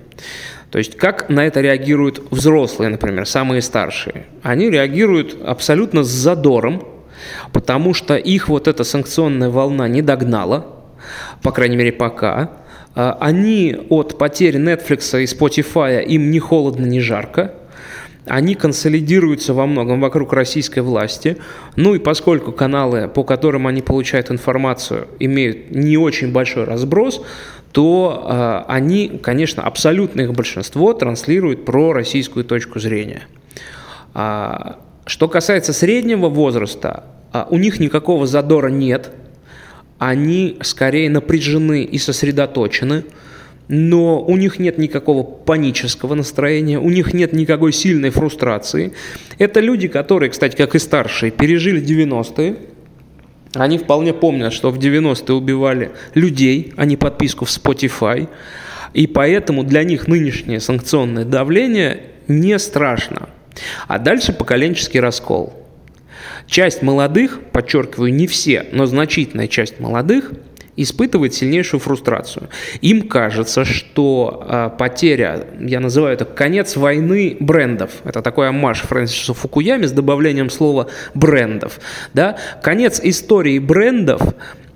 То 0.70 0.78
есть 0.78 0.96
как 0.96 1.28
на 1.28 1.46
это 1.46 1.60
реагируют 1.60 2.22
взрослые, 2.30 2.88
например, 2.88 3.26
самые 3.26 3.62
старшие? 3.62 4.26
Они 4.42 4.70
реагируют 4.70 5.36
абсолютно 5.44 6.02
с 6.02 6.08
задором, 6.08 6.86
потому 7.52 7.94
что 7.94 8.16
их 8.16 8.48
вот 8.48 8.68
эта 8.68 8.82
санкционная 8.84 9.50
волна 9.50 9.86
не 9.88 10.02
догнала, 10.02 10.71
по 11.42 11.52
крайней 11.52 11.76
мере 11.76 11.92
пока. 11.92 12.50
А, 12.94 13.16
они 13.20 13.76
от 13.88 14.18
потери 14.18 14.58
Netflix 14.58 15.20
и 15.20 15.24
Spotify 15.24 16.02
им 16.04 16.30
не 16.30 16.38
холодно, 16.38 16.86
не 16.86 17.00
жарко. 17.00 17.54
Они 18.26 18.54
консолидируются 18.54 19.52
во 19.52 19.66
многом 19.66 20.00
вокруг 20.00 20.32
российской 20.32 20.80
власти. 20.80 21.38
Ну 21.74 21.94
и 21.94 21.98
поскольку 21.98 22.52
каналы, 22.52 23.08
по 23.08 23.24
которым 23.24 23.66
они 23.66 23.82
получают 23.82 24.30
информацию, 24.30 25.08
имеют 25.18 25.72
не 25.72 25.96
очень 25.96 26.30
большой 26.30 26.64
разброс, 26.64 27.22
то 27.72 28.28
э, 28.68 28.72
они, 28.72 29.20
конечно, 29.22 29.64
абсолютное 29.64 30.26
их 30.26 30.34
большинство 30.34 30.92
транслируют 30.92 31.64
про 31.64 31.92
российскую 31.92 32.44
точку 32.44 32.78
зрения. 32.78 33.22
А, 34.14 34.78
что 35.04 35.26
касается 35.26 35.72
среднего 35.72 36.28
возраста, 36.28 37.04
а, 37.32 37.48
у 37.50 37.56
них 37.56 37.80
никакого 37.80 38.26
задора 38.26 38.68
нет– 38.68 39.10
они 40.02 40.56
скорее 40.62 41.08
напряжены 41.08 41.84
и 41.84 41.96
сосредоточены, 41.96 43.04
но 43.68 44.20
у 44.20 44.36
них 44.36 44.58
нет 44.58 44.76
никакого 44.76 45.22
панического 45.22 46.16
настроения, 46.16 46.80
у 46.80 46.90
них 46.90 47.14
нет 47.14 47.32
никакой 47.32 47.72
сильной 47.72 48.10
фрустрации. 48.10 48.94
Это 49.38 49.60
люди, 49.60 49.86
которые, 49.86 50.30
кстати, 50.30 50.56
как 50.56 50.74
и 50.74 50.80
старшие, 50.80 51.30
пережили 51.30 51.80
90-е, 51.80 52.56
они 53.54 53.78
вполне 53.78 54.12
помнят, 54.12 54.52
что 54.52 54.72
в 54.72 54.78
90-е 54.78 55.36
убивали 55.36 55.92
людей, 56.14 56.72
а 56.76 56.84
не 56.84 56.96
подписку 56.96 57.44
в 57.44 57.50
Spotify. 57.50 58.28
И 58.94 59.06
поэтому 59.06 59.62
для 59.62 59.84
них 59.84 60.08
нынешнее 60.08 60.58
санкционное 60.58 61.24
давление 61.24 62.00
не 62.26 62.58
страшно. 62.58 63.28
А 63.86 64.00
дальше 64.00 64.32
поколенческий 64.32 64.98
раскол– 64.98 65.52
Часть 66.52 66.82
молодых, 66.82 67.40
подчеркиваю, 67.50 68.12
не 68.12 68.26
все, 68.26 68.66
но 68.72 68.84
значительная 68.84 69.48
часть 69.48 69.80
молодых 69.80 70.32
испытывает 70.76 71.32
сильнейшую 71.32 71.80
фрустрацию. 71.80 72.50
Им 72.82 73.08
кажется, 73.08 73.64
что 73.64 74.46
э, 74.46 74.70
потеря, 74.78 75.46
я 75.58 75.80
называю 75.80 76.12
это 76.12 76.26
конец 76.26 76.76
войны 76.76 77.38
брендов. 77.40 77.92
Это 78.04 78.20
такой 78.20 78.50
амаш 78.50 78.82
Фрэнсису 78.82 79.32
Фукуяме 79.32 79.88
с 79.88 79.92
добавлением 79.92 80.50
слова 80.50 80.88
брендов. 81.14 81.80
Да? 82.12 82.36
Конец 82.62 83.00
истории 83.02 83.58
брендов 83.58 84.20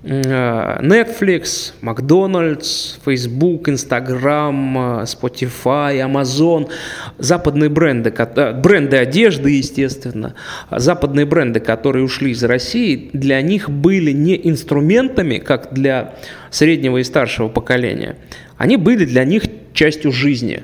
Netflix, 0.07 1.73
Макдональдс, 1.81 2.95
Facebook, 3.05 3.67
Instagram, 3.67 5.03
Spotify, 5.03 5.99
Amazon, 5.99 6.69
западные 7.17 7.69
бренды, 7.69 8.13
э, 8.17 8.53
бренды 8.53 8.95
одежды, 8.95 9.49
естественно, 9.49 10.35
западные 10.71 11.25
бренды, 11.25 11.59
которые 11.59 12.05
ушли 12.05 12.31
из 12.31 12.41
России, 12.43 13.09
для 13.11 13.41
них 13.41 13.69
были 13.69 14.11
не 14.13 14.39
инструментами, 14.47 15.39
как 15.39 15.73
для 15.73 16.15
среднего 16.51 16.99
и 16.99 17.03
старшего 17.03 17.49
поколения, 17.49 18.15
они 18.55 18.77
были 18.77 19.03
для 19.03 19.25
них 19.25 19.43
частью 19.73 20.13
жизни, 20.13 20.63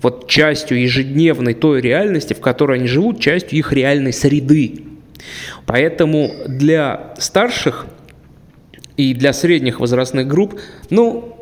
вот 0.00 0.26
частью 0.26 0.80
ежедневной 0.80 1.52
той 1.52 1.82
реальности, 1.82 2.32
в 2.32 2.40
которой 2.40 2.78
они 2.78 2.88
живут, 2.88 3.20
частью 3.20 3.58
их 3.58 3.74
реальной 3.74 4.14
среды. 4.14 4.84
Поэтому 5.66 6.32
для 6.46 7.12
старших– 7.18 7.86
и 9.00 9.14
для 9.14 9.32
средних 9.32 9.80
возрастных 9.80 10.26
групп, 10.26 10.60
ну, 10.90 11.36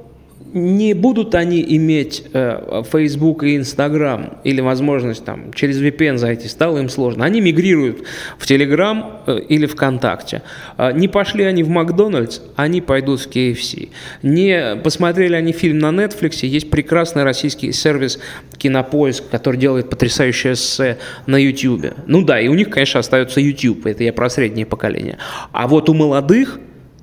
не 0.53 0.95
будут 0.95 1.35
они 1.35 1.65
иметь 1.77 2.25
э, 2.33 2.83
Facebook 2.91 3.43
и 3.43 3.57
Instagram 3.57 4.39
или 4.45 4.61
возможность 4.61 5.25
там 5.25 5.53
через 5.53 5.83
VPN 5.83 6.17
зайти, 6.17 6.47
стало 6.47 6.79
им 6.79 6.89
сложно. 6.89 7.25
Они 7.25 7.41
мигрируют 7.41 8.05
в 8.39 8.49
Telegram 8.49 9.05
э, 9.27 9.41
или 9.49 9.67
ВКонтакте. 9.67 10.43
Э, 10.79 10.93
не 10.93 11.09
пошли 11.09 11.43
они 11.45 11.65
в 11.65 11.69
Макдональдс, 11.69 12.41
они 12.55 12.81
пойдут 12.81 13.21
в 13.23 13.29
KFC. 13.29 13.89
Не 14.23 14.77
посмотрели 14.77 15.35
они 15.35 15.53
фильм 15.53 15.81
на 15.81 15.91
Netflix, 15.91 16.47
есть 16.47 16.71
прекрасный 16.71 17.25
российский 17.25 17.73
сервис 17.73 18.21
Кинопоиск, 18.57 19.25
который 19.31 19.57
делает 19.57 19.91
потрясающее 19.91 20.53
эссе 20.53 20.99
на 21.27 21.37
YouTube. 21.37 21.93
Ну 22.07 22.23
да, 22.23 22.41
и 22.41 22.47
у 22.47 22.55
них, 22.55 22.71
конечно, 22.71 23.01
остается 23.01 23.41
YouTube, 23.41 23.85
это 23.87 24.05
я 24.05 24.13
про 24.13 24.31
среднее 24.31 24.65
поколение. 24.65 25.19
А 25.53 25.67
вот 25.67 25.89
у 25.89 25.95
молодых 25.95 26.61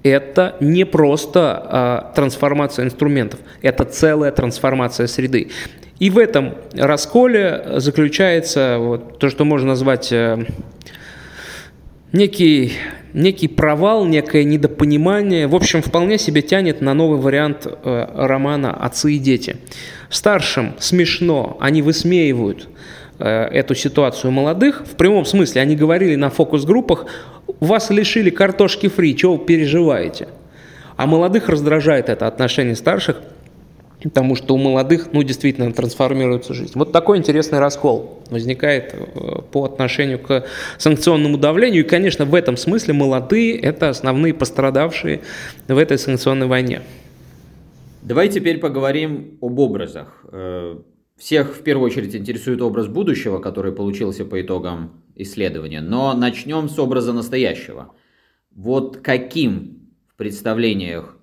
это 0.09 0.55
не 0.59 0.85
просто 0.85 1.61
а, 1.63 2.11
трансформация 2.15 2.85
инструментов, 2.85 3.39
это 3.61 3.85
целая 3.85 4.31
трансформация 4.31 5.07
среды. 5.07 5.49
И 5.99 6.09
в 6.09 6.17
этом 6.17 6.55
расколе 6.73 7.63
заключается 7.77 8.77
вот 8.79 9.17
то, 9.17 9.29
что 9.29 9.45
можно 9.45 9.69
назвать 9.69 10.11
э, 10.11 10.45
некий, 12.11 12.73
некий 13.13 13.47
провал, 13.47 14.05
некое 14.05 14.43
недопонимание. 14.43 15.47
В 15.47 15.55
общем, 15.55 15.81
вполне 15.81 16.17
себе 16.17 16.41
тянет 16.41 16.81
на 16.81 16.93
новый 16.93 17.19
вариант 17.19 17.65
э, 17.65 18.07
романа 18.13 18.73
«Отцы 18.73 19.13
и 19.13 19.19
дети». 19.19 19.55
Старшим 20.09 20.75
смешно, 20.79 21.55
они 21.61 21.81
высмеивают 21.81 22.67
э, 23.17 23.27
эту 23.27 23.73
ситуацию 23.73 24.31
молодых. 24.31 24.85
В 24.85 24.95
прямом 24.97 25.25
смысле 25.25 25.61
они 25.61 25.77
говорили 25.77 26.15
на 26.15 26.29
фокус-группах 26.29 27.05
вас 27.59 27.89
лишили 27.89 28.29
картошки 28.29 28.87
фри, 28.87 29.15
чего 29.15 29.37
вы 29.37 29.45
переживаете? 29.45 30.27
А 30.97 31.07
молодых 31.07 31.49
раздражает 31.49 32.09
это 32.09 32.27
отношение 32.27 32.75
старших, 32.75 33.21
потому 34.03 34.35
что 34.35 34.55
у 34.55 34.57
молодых, 34.57 35.09
ну, 35.13 35.23
действительно 35.23 35.71
трансформируется 35.73 36.53
жизнь. 36.53 36.73
Вот 36.75 36.91
такой 36.91 37.17
интересный 37.17 37.59
раскол 37.59 38.23
возникает 38.29 38.93
э, 38.93 39.41
по 39.51 39.65
отношению 39.65 40.19
к 40.19 40.45
санкционному 40.77 41.37
давлению. 41.37 41.83
И, 41.83 41.87
конечно, 41.87 42.25
в 42.25 42.35
этом 42.35 42.55
смысле 42.55 42.93
молодые– 42.93 43.57
это 43.61 43.89
основные 43.89 44.33
пострадавшие 44.33 45.21
в 45.67 45.77
этой 45.77 45.97
санкционной 45.97 46.47
войне. 46.47 46.81
Давай 48.03 48.29
теперь 48.29 48.59
поговорим 48.59 49.37
об 49.41 49.57
образах. 49.59 50.23
Всех 51.17 51.55
в 51.55 51.63
первую 51.63 51.85
очередь 51.85 52.13
интересует 52.13 52.61
образ 52.61 52.87
будущего, 52.87 53.39
который 53.39 53.71
получился 53.71 54.25
по 54.25 54.41
итогам 54.41 55.03
исследования. 55.15 55.79
Но 55.79 56.13
начнем 56.13 56.67
с 56.67 56.77
образа 56.77 57.13
настоящего. 57.13 57.93
Вот 58.53 58.97
каким 58.97 59.91
в 60.09 60.17
представлениях 60.17 61.17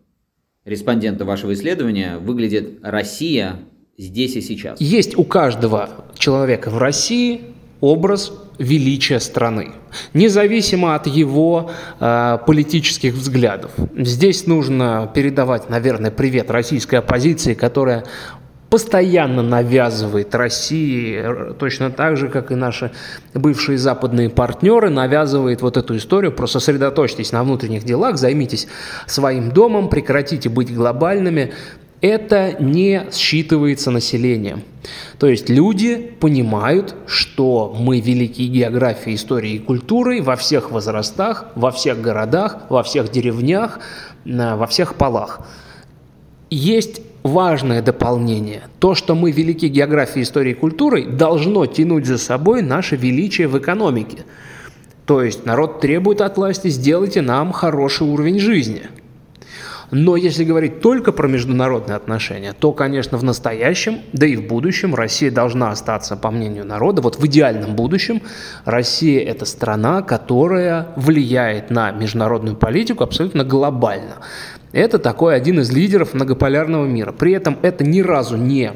респондента 0.65 1.27
вашего 1.27 1.53
исследования 1.53 2.17
выглядит 2.17 2.79
Россия 2.83 3.61
здесь 3.99 4.35
и 4.37 4.41
сейчас? 4.41 4.81
Есть 4.81 5.19
у 5.19 5.25
каждого 5.25 6.07
человека 6.17 6.71
в 6.71 6.79
России 6.79 7.43
образ 7.81 8.33
величия 8.59 9.19
страны, 9.19 9.73
независимо 10.15 10.95
от 10.95 11.07
его 11.07 11.71
э, 11.99 12.39
политических 12.47 13.15
взглядов. 13.15 13.73
Здесь 13.97 14.47
нужно 14.47 15.11
передавать, 15.15 15.69
наверное, 15.69 16.11
привет 16.11 16.51
российской 16.51 16.97
оппозиции, 16.97 17.55
которая 17.55 18.05
постоянно 18.73 19.43
навязывает 19.43 20.35
России, 20.35 21.23
точно 21.59 21.91
так 21.91 22.17
же, 22.17 22.31
как 22.31 22.51
и 22.51 22.55
наши 22.55 22.91
бывшие 23.35 23.77
западные 23.77 24.31
партнеры, 24.31 24.89
навязывает 24.89 25.61
вот 25.61 25.77
эту 25.77 25.95
историю, 25.99 26.33
просто 26.33 26.59
сосредоточьтесь 26.59 27.33
на 27.33 27.45
внутренних 27.45 27.85
делах, 27.85 28.17
займитесь 28.17 28.69
своим 29.07 29.51
домом, 29.51 29.91
прекратите 29.91 30.49
быть 30.49 30.75
глобальными. 30.75 31.53
Это 32.01 32.57
не 32.61 33.09
считывается 33.11 33.91
населением. 33.91 34.63
То 35.19 35.27
есть 35.27 35.51
люди 35.51 36.15
понимают, 36.19 36.95
что 37.07 37.77
мы 37.79 38.01
великие 38.01 38.49
географии, 38.49 39.15
истории 39.15 39.57
и 39.57 39.59
культуры 39.59 40.23
во 40.23 40.37
всех 40.37 40.71
возрастах, 40.71 41.49
во 41.57 41.73
всех 41.73 42.01
городах, 42.01 42.57
во 42.71 42.83
всех 42.83 43.11
деревнях, 43.11 43.81
во 44.25 44.67
всех 44.67 44.95
полах. 44.95 45.47
Есть 46.49 47.03
важное 47.23 47.83
дополнение. 47.83 48.63
То, 48.79 48.95
что 48.95 49.15
мы 49.15 49.31
велики 49.31 49.67
географией, 49.67 50.25
историей 50.25 50.55
и 50.55 50.59
культурой, 50.59 51.07
должно 51.07 51.67
тянуть 51.67 52.07
за 52.07 52.19
собой 52.19 52.63
наше 52.63 52.97
величие 52.97 53.49
в 53.49 53.59
экономике. 53.59 54.25
То 55.07 55.23
есть 55.23 55.47
народ 55.47 55.81
требует 55.81 56.21
от 56.21 56.37
власти, 56.37 56.69
сделайте 56.69 57.23
нам 57.23 57.53
хороший 57.53 58.07
уровень 58.07 58.39
жизни. 58.39 58.83
Но 59.93 60.17
если 60.17 60.45
говорить 60.45 60.81
только 60.81 61.13
про 61.13 61.29
международные 61.29 61.97
отношения, 61.97 62.55
то, 62.59 62.73
конечно, 62.73 63.19
в 63.19 63.25
настоящем, 63.25 63.99
да 64.15 64.27
и 64.27 64.37
в 64.37 64.47
будущем 64.47 64.95
Россия 64.95 65.31
должна 65.31 65.71
остаться, 65.71 66.17
по 66.17 66.31
мнению 66.31 66.65
народа, 66.65 67.03
вот 67.03 67.17
в 67.17 67.27
идеальном 67.27 67.77
будущем 67.77 68.23
Россия– 68.65 69.23
это 69.29 69.45
страна, 69.45 70.01
которая 70.01 70.89
влияет 70.97 71.69
на 71.69 71.91
международную 71.91 72.57
политику 72.57 73.05
абсолютно 73.05 73.45
глобально. 73.45 74.17
Это 74.73 74.99
такой 74.99 75.37
один 75.37 75.61
из 75.61 75.71
лидеров 75.71 76.15
многополярного 76.15 76.87
мира. 76.87 77.13
При 77.13 77.33
этом 77.33 77.59
это 77.63 77.85
ни 77.85 78.01
разу 78.01 78.37
не 78.37 78.73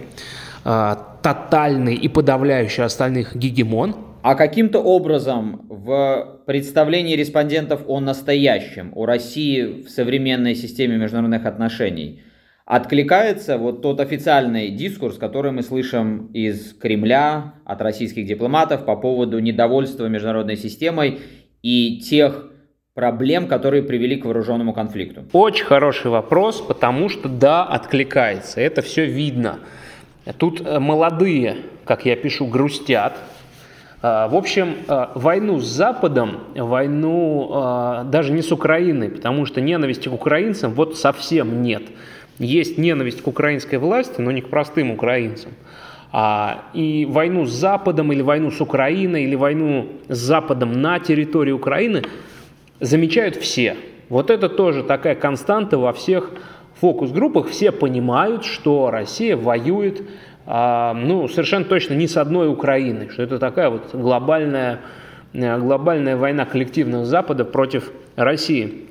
а, 0.64 1.18
тотальный 1.22 1.94
и 1.94 2.08
подавляющий 2.08 2.84
остальных 2.84 3.34
гегемон. 3.34 3.96
А 4.22 4.34
каким-то 4.34 4.80
образом 4.80 5.66
в 5.68 6.40
представлении 6.46 7.14
респондентов 7.14 7.82
о 7.86 8.00
настоящем, 8.00 8.92
о 8.94 9.06
России 9.06 9.84
в 9.84 9.88
современной 9.88 10.54
системе 10.54 10.96
международных 10.96 11.46
отношений 11.46 12.22
откликается 12.64 13.56
вот 13.56 13.80
тот 13.80 14.00
официальный 14.00 14.70
дискурс, 14.70 15.16
который 15.16 15.52
мы 15.52 15.62
слышим 15.62 16.26
из 16.32 16.74
Кремля, 16.74 17.54
от 17.64 17.80
российских 17.80 18.26
дипломатов 18.26 18.84
по 18.84 18.96
поводу 18.96 19.38
недовольства 19.38 20.06
международной 20.06 20.56
системой 20.56 21.20
и 21.62 22.00
тех 22.00 22.50
проблем, 22.96 23.46
которые 23.46 23.82
привели 23.82 24.16
к 24.16 24.24
вооруженному 24.24 24.72
конфликту? 24.72 25.24
Очень 25.32 25.66
хороший 25.66 26.10
вопрос, 26.10 26.62
потому 26.62 27.10
что 27.10 27.28
да, 27.28 27.62
откликается, 27.62 28.60
это 28.62 28.80
все 28.80 29.04
видно. 29.04 29.58
Тут 30.38 30.62
э, 30.62 30.78
молодые, 30.78 31.58
как 31.84 32.06
я 32.06 32.16
пишу, 32.16 32.46
грустят. 32.46 33.18
А, 34.00 34.28
в 34.28 34.34
общем, 34.34 34.76
э, 34.88 35.06
войну 35.14 35.60
с 35.60 35.66
Западом, 35.66 36.38
войну 36.54 37.50
э, 37.52 38.04
даже 38.06 38.32
не 38.32 38.40
с 38.40 38.50
Украиной, 38.50 39.10
потому 39.10 39.44
что 39.44 39.60
ненависти 39.60 40.08
к 40.08 40.14
украинцам 40.14 40.72
вот 40.72 40.96
совсем 40.96 41.62
нет. 41.62 41.82
Есть 42.38 42.78
ненависть 42.78 43.20
к 43.20 43.26
украинской 43.26 43.76
власти, 43.76 44.22
но 44.22 44.30
не 44.30 44.40
к 44.40 44.48
простым 44.48 44.90
украинцам. 44.90 45.52
А, 46.12 46.62
и 46.72 47.04
войну 47.04 47.44
с 47.44 47.50
Западом 47.50 48.10
или 48.10 48.22
войну 48.22 48.50
с 48.50 48.62
Украиной 48.62 49.24
или 49.24 49.34
войну 49.34 49.88
с 50.08 50.16
Западом 50.16 50.72
на 50.80 50.98
территории 50.98 51.52
Украины– 51.52 52.02
замечают 52.80 53.36
все. 53.36 53.76
Вот 54.08 54.30
это 54.30 54.48
тоже 54.48 54.82
такая 54.82 55.14
константа 55.14 55.78
во 55.78 55.92
всех 55.92 56.30
фокус-группах. 56.80 57.48
Все 57.48 57.72
понимают, 57.72 58.44
что 58.44 58.90
Россия 58.90 59.36
воюет 59.36 60.02
а, 60.46 60.94
ну, 60.94 61.26
совершенно 61.26 61.64
точно 61.64 61.94
не 61.94 62.06
с 62.06 62.16
одной 62.16 62.48
Украиной, 62.48 63.08
что 63.08 63.22
это 63.22 63.38
такая 63.40 63.68
вот 63.68 63.92
глобальная, 63.92 64.80
э, 65.32 65.58
глобальная 65.58 66.16
война 66.16 66.44
коллективного 66.44 67.04
Запада 67.04 67.44
против 67.44 67.90
России. 68.14 68.86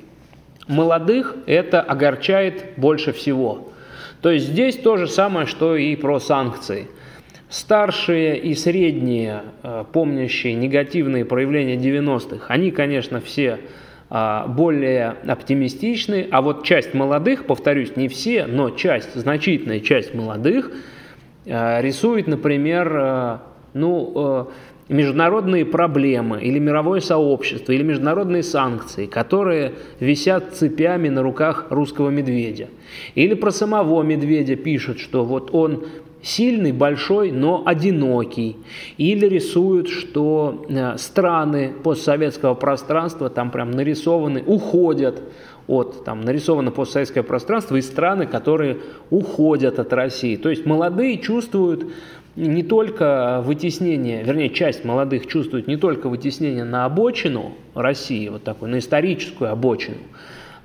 Молодых 0.68 1.34
это 1.46 1.80
огорчает 1.80 2.74
больше 2.76 3.12
всего. 3.12 3.72
То 4.20 4.30
есть 4.30 4.48
здесь 4.48 4.76
то 4.76 4.98
же 4.98 5.06
самое, 5.06 5.46
что 5.46 5.76
и 5.76 5.96
про 5.96 6.18
санкции. 6.18 6.88
Старшие 7.48 8.38
и 8.38 8.54
средние, 8.54 9.42
э, 9.62 9.84
помнящие 9.92 10.54
негативные 10.54 11.24
проявления 11.24 11.76
90-х, 11.76 12.46
они, 12.48 12.72
конечно, 12.72 13.20
все 13.20 13.60
а, 14.08 14.46
более 14.46 15.16
оптимистичны, 15.26 16.28
а 16.30 16.40
вот 16.40 16.64
часть 16.64 16.94
молодых, 16.94 17.46
повторюсь, 17.46 17.96
не 17.96 18.06
все, 18.06 18.46
но 18.46 18.70
часть, 18.70 19.14
значительная 19.14 19.80
часть 19.80 20.14
молодых 20.14 20.70
э, 21.44 21.82
рисует, 21.82 22.28
например, 22.28 22.92
э, 22.96 23.38
ну, 23.74 24.48
международные 24.88 25.64
проблемы 25.64 26.40
или 26.40 26.60
мировое 26.60 27.00
сообщество, 27.00 27.72
или 27.72 27.82
международные 27.82 28.44
санкции, 28.44 29.06
которые 29.06 29.72
висят 29.98 30.54
цепями 30.54 31.08
на 31.08 31.22
руках 31.22 31.66
русского 31.70 32.10
медведя. 32.10 32.68
Или 33.16 33.34
про 33.34 33.50
самого 33.50 34.02
медведя 34.04 34.54
пишут, 34.54 35.00
что 35.00 35.24
вот 35.24 35.50
он 35.52 35.86
сильный, 36.26 36.72
большой, 36.72 37.30
но 37.30 37.62
одинокий. 37.64 38.56
Или 38.98 39.26
рисуют, 39.26 39.88
что 39.88 40.66
э, 40.68 40.98
страны 40.98 41.72
постсоветского 41.82 42.54
пространства, 42.54 43.30
там 43.30 43.50
прям 43.50 43.70
нарисованы, 43.70 44.42
уходят 44.44 45.22
от, 45.68 46.04
там 46.04 46.22
нарисовано 46.22 46.70
постсоветское 46.70 47.22
пространство 47.22 47.76
и 47.76 47.82
страны, 47.82 48.26
которые 48.26 48.78
уходят 49.10 49.78
от 49.78 49.92
России. 49.92 50.36
То 50.36 50.50
есть 50.50 50.66
молодые 50.66 51.18
чувствуют 51.18 51.86
не 52.34 52.62
только 52.62 53.40
вытеснение, 53.44 54.22
вернее, 54.22 54.50
часть 54.50 54.84
молодых 54.84 55.26
чувствует 55.26 55.66
не 55.66 55.76
только 55.76 56.08
вытеснение 56.08 56.64
на 56.64 56.84
обочину 56.84 57.52
России, 57.74 58.28
вот 58.28 58.44
такую, 58.44 58.70
на 58.70 58.78
историческую 58.78 59.50
обочину, 59.50 59.96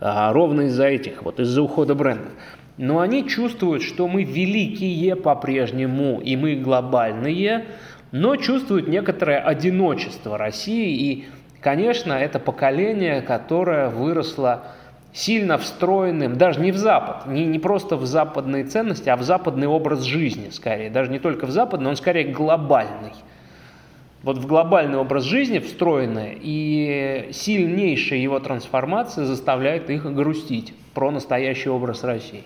а 0.02 0.34
ровно 0.34 0.62
из-за 0.62 0.88
этих, 0.88 1.24
вот 1.24 1.40
из-за 1.40 1.62
ухода 1.62 1.96
бренда, 1.96 2.28
но 2.82 3.00
они 3.00 3.28
чувствуют, 3.28 3.84
что 3.84 4.08
мы 4.08 4.24
великие 4.24 5.16
по-прежнему, 5.16 6.20
и 6.20 6.36
мы 6.36 6.56
глобальные, 6.56 7.66
но 8.12 8.36
чувствуют 8.38 8.88
некоторое 8.88 9.38
одиночество 9.38 10.36
России. 10.36 10.96
И, 10.96 11.26
конечно, 11.62 12.12
это 12.14 12.40
поколение, 12.40 13.22
которое 13.22 13.90
выросло 13.90 14.64
сильно 15.14 15.60
встроенным, 15.60 16.40
даже 16.40 16.60
не 16.60 16.72
в 16.72 16.78
Запад, 16.78 17.28
не, 17.28 17.46
не 17.46 17.60
просто 17.60 17.98
в 17.98 18.06
западные 18.08 18.64
ценности, 18.64 19.10
а 19.10 19.16
в 19.16 19.22
западный 19.22 19.68
образ 19.68 20.02
жизни, 20.02 20.50
скорее. 20.50 20.90
Даже 20.90 21.12
не 21.12 21.20
только 21.20 21.46
в 21.46 21.52
западный, 21.52 21.92
он 21.92 21.96
скорее 21.96 22.32
глобальный. 22.34 23.14
Вот 24.24 24.40
в 24.40 24.48
глобальный 24.48 24.98
образ 24.98 25.26
жизни 25.26 25.60
встроенная, 25.60 26.36
и 26.42 27.30
сильнейшая 27.32 28.18
его 28.18 28.40
трансформация 28.40 29.26
заставляет 29.26 29.92
их 29.92 30.12
грустить 30.12 30.74
про 30.96 31.12
настоящий 31.12 31.70
образ 31.70 32.04
России. 32.04 32.44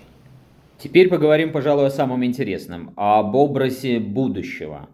Теперь 0.78 1.08
поговорим, 1.08 1.52
пожалуй, 1.52 1.86
о 1.86 1.90
самом 1.90 2.24
интересном, 2.24 2.92
об 2.96 3.34
образе 3.34 3.98
будущего. 3.98 4.88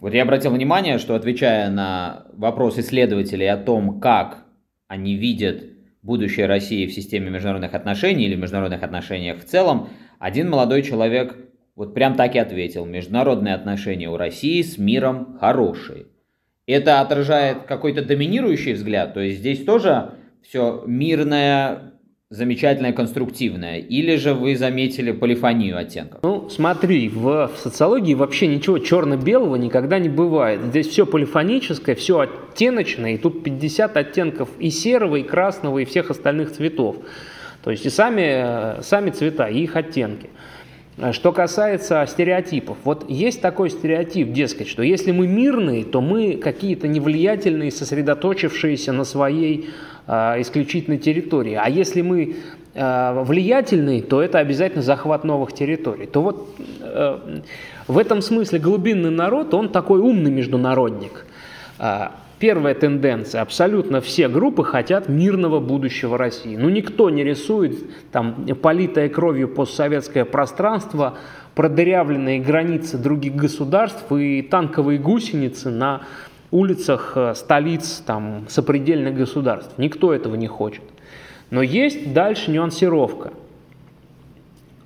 Вот 0.00 0.12
я 0.12 0.22
обратил 0.22 0.50
внимание, 0.50 0.98
что 0.98 1.14
отвечая 1.14 1.70
на 1.70 2.26
вопрос 2.32 2.78
исследователей 2.78 3.48
о 3.48 3.56
том, 3.56 4.00
как 4.00 4.44
они 4.88 5.14
видят 5.14 5.62
будущее 6.02 6.46
России 6.46 6.86
в 6.86 6.92
системе 6.92 7.30
международных 7.30 7.74
отношений 7.74 8.24
или 8.24 8.34
международных 8.34 8.82
отношениях 8.82 9.38
в 9.40 9.44
целом, 9.44 9.90
один 10.18 10.50
молодой 10.50 10.82
человек 10.82 11.36
вот 11.76 11.94
прям 11.94 12.16
так 12.16 12.34
и 12.34 12.38
ответил. 12.38 12.84
Международные 12.84 13.54
отношения 13.54 14.08
у 14.08 14.16
России 14.16 14.62
с 14.62 14.78
миром 14.78 15.38
хорошие. 15.38 16.06
Это 16.66 17.00
отражает 17.00 17.64
какой-то 17.64 18.04
доминирующий 18.04 18.72
взгляд, 18.72 19.14
то 19.14 19.20
есть 19.20 19.38
здесь 19.38 19.64
тоже 19.64 20.12
все 20.42 20.82
мирное, 20.86 21.89
замечательное, 22.30 22.92
конструктивное, 22.92 23.78
или 23.78 24.14
же 24.14 24.34
вы 24.34 24.54
заметили 24.54 25.10
полифонию 25.10 25.76
оттенков? 25.76 26.20
Ну, 26.22 26.48
смотри, 26.48 27.08
в, 27.08 27.50
социологии 27.56 28.14
вообще 28.14 28.46
ничего 28.46 28.78
черно-белого 28.78 29.56
никогда 29.56 29.98
не 29.98 30.08
бывает. 30.08 30.60
Здесь 30.66 30.86
все 30.86 31.06
полифоническое, 31.06 31.96
все 31.96 32.20
оттеночное, 32.20 33.14
и 33.14 33.18
тут 33.18 33.42
50 33.42 33.96
оттенков 33.96 34.48
и 34.60 34.70
серого, 34.70 35.16
и 35.16 35.24
красного, 35.24 35.80
и 35.80 35.84
всех 35.84 36.10
остальных 36.10 36.52
цветов. 36.52 36.98
То 37.64 37.72
есть 37.72 37.84
и 37.84 37.90
сами, 37.90 38.80
сами 38.82 39.10
цвета, 39.10 39.48
и 39.48 39.64
их 39.64 39.74
оттенки. 39.74 40.30
Что 41.12 41.32
касается 41.32 42.06
стереотипов, 42.06 42.76
вот 42.84 43.10
есть 43.10 43.40
такой 43.40 43.70
стереотип, 43.70 44.32
дескать, 44.32 44.68
что 44.68 44.82
если 44.84 45.10
мы 45.10 45.26
мирные, 45.26 45.84
то 45.84 46.00
мы 46.00 46.36
какие-то 46.36 46.86
невлиятельные, 46.86 47.72
сосредоточившиеся 47.72 48.92
на 48.92 49.04
своей 49.04 49.70
э, 50.06 50.40
исключительной 50.40 50.98
территории. 50.98 51.54
А 51.54 51.68
если 51.68 52.02
мы 52.02 52.36
э, 52.74 53.22
влиятельные, 53.24 54.02
то 54.02 54.22
это 54.22 54.38
обязательно 54.38 54.82
захват 54.82 55.24
новых 55.24 55.52
территорий. 55.52 56.06
То 56.06 56.22
вот 56.22 56.48
э, 56.80 57.40
в 57.86 57.98
этом 57.98 58.22
смысле 58.22 58.58
глубинный 58.58 59.10
народ, 59.10 59.54
он 59.54 59.68
такой 59.68 60.00
умный 60.00 60.30
международник. 60.30 61.26
Первая 62.38 62.74
тенденция. 62.74 63.42
Абсолютно 63.42 64.00
все 64.00 64.26
группы 64.28 64.64
хотят 64.64 65.10
мирного 65.10 65.60
будущего 65.60 66.16
России. 66.16 66.56
Ну, 66.56 66.70
никто 66.70 67.10
не 67.10 67.22
рисует 67.22 67.78
там 68.12 68.46
политое 68.62 69.10
кровью 69.10 69.48
постсоветское 69.48 70.24
пространство, 70.24 71.18
продырявленные 71.54 72.40
границы 72.40 72.96
других 72.96 73.34
государств 73.34 74.10
и 74.10 74.40
танковые 74.40 74.98
гусеницы 74.98 75.68
на 75.68 76.00
улицах 76.50 77.12
э, 77.14 77.34
столиц 77.34 78.02
там, 78.04 78.46
сопредельных 78.48 79.14
государств. 79.14 79.72
Никто 79.78 80.12
этого 80.12 80.34
не 80.34 80.46
хочет. 80.46 80.82
Но 81.50 81.62
есть 81.62 82.12
дальше 82.12 82.50
нюансировка. 82.50 83.32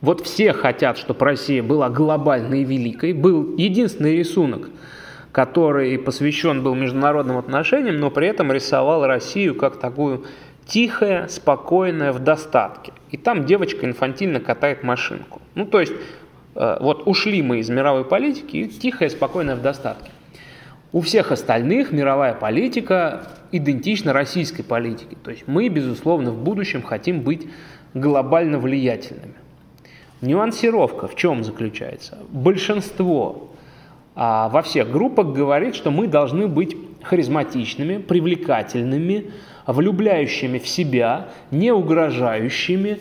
Вот 0.00 0.20
все 0.22 0.52
хотят, 0.52 0.98
чтобы 0.98 1.24
Россия 1.24 1.62
была 1.62 1.88
глобальной 1.88 2.62
и 2.62 2.64
великой. 2.64 3.12
Был 3.12 3.56
единственный 3.56 4.16
рисунок– 4.16 4.68
который 5.34 5.98
посвящен 5.98 6.62
был 6.62 6.76
международным 6.76 7.38
отношениям, 7.38 7.98
но 7.98 8.08
при 8.08 8.28
этом 8.28 8.52
рисовал 8.52 9.04
Россию 9.04 9.56
как 9.56 9.80
такую 9.80 10.26
тихая, 10.64 11.26
спокойная, 11.26 12.12
в 12.12 12.20
достатке. 12.20 12.92
И 13.10 13.16
там 13.16 13.44
девочка 13.44 13.84
инфантильно 13.84 14.38
катает 14.38 14.84
машинку. 14.84 15.42
Ну, 15.56 15.66
то 15.66 15.80
есть, 15.80 15.92
э, 16.54 16.76
вот 16.80 17.08
ушли 17.08 17.42
мы 17.42 17.58
из 17.58 17.68
мировой 17.68 18.04
политики, 18.04 18.58
и 18.58 18.68
тихая, 18.68 19.08
спокойная, 19.08 19.56
в 19.56 19.60
достатке. 19.60 20.12
У 20.94 21.00
всех 21.00 21.32
остальных 21.32 21.90
мировая 21.90 22.34
политика 22.34 23.26
идентична 23.50 24.12
российской 24.12 24.62
политике. 24.62 25.16
То 25.24 25.32
есть 25.32 25.42
мы, 25.48 25.66
безусловно, 25.66 26.30
в 26.30 26.40
будущем 26.40 26.82
хотим 26.82 27.22
быть 27.22 27.48
глобально 27.94 28.60
влиятельными. 28.60 29.34
Нюансировка 30.20 31.08
в 31.08 31.16
чем 31.16 31.42
заключается? 31.42 32.18
Большинство 32.28 33.50
а, 34.14 34.48
во 34.50 34.62
всех 34.62 34.92
группах 34.92 35.34
говорит, 35.34 35.74
что 35.74 35.90
мы 35.90 36.06
должны 36.06 36.46
быть 36.46 36.76
харизматичными, 37.02 37.96
привлекательными, 37.96 39.32
влюбляющими 39.66 40.60
в 40.60 40.68
себя, 40.68 41.26
не 41.50 41.72
угрожающими, 41.72 43.00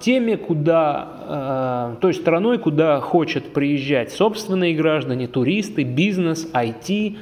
теми, 0.00 0.36
куда, 0.36 1.94
э, 1.96 2.00
той 2.00 2.14
страной, 2.14 2.58
куда 2.58 3.00
хочет 3.00 3.52
приезжать 3.52 4.12
собственные 4.12 4.74
граждане, 4.74 5.26
туристы, 5.26 5.82
бизнес, 5.82 6.48
IT. 6.52 7.18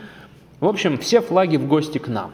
В 0.60 0.66
общем, 0.66 0.98
все 0.98 1.20
флаги 1.20 1.56
в 1.56 1.66
гости 1.66 1.98
к 1.98 2.08
нам. 2.08 2.32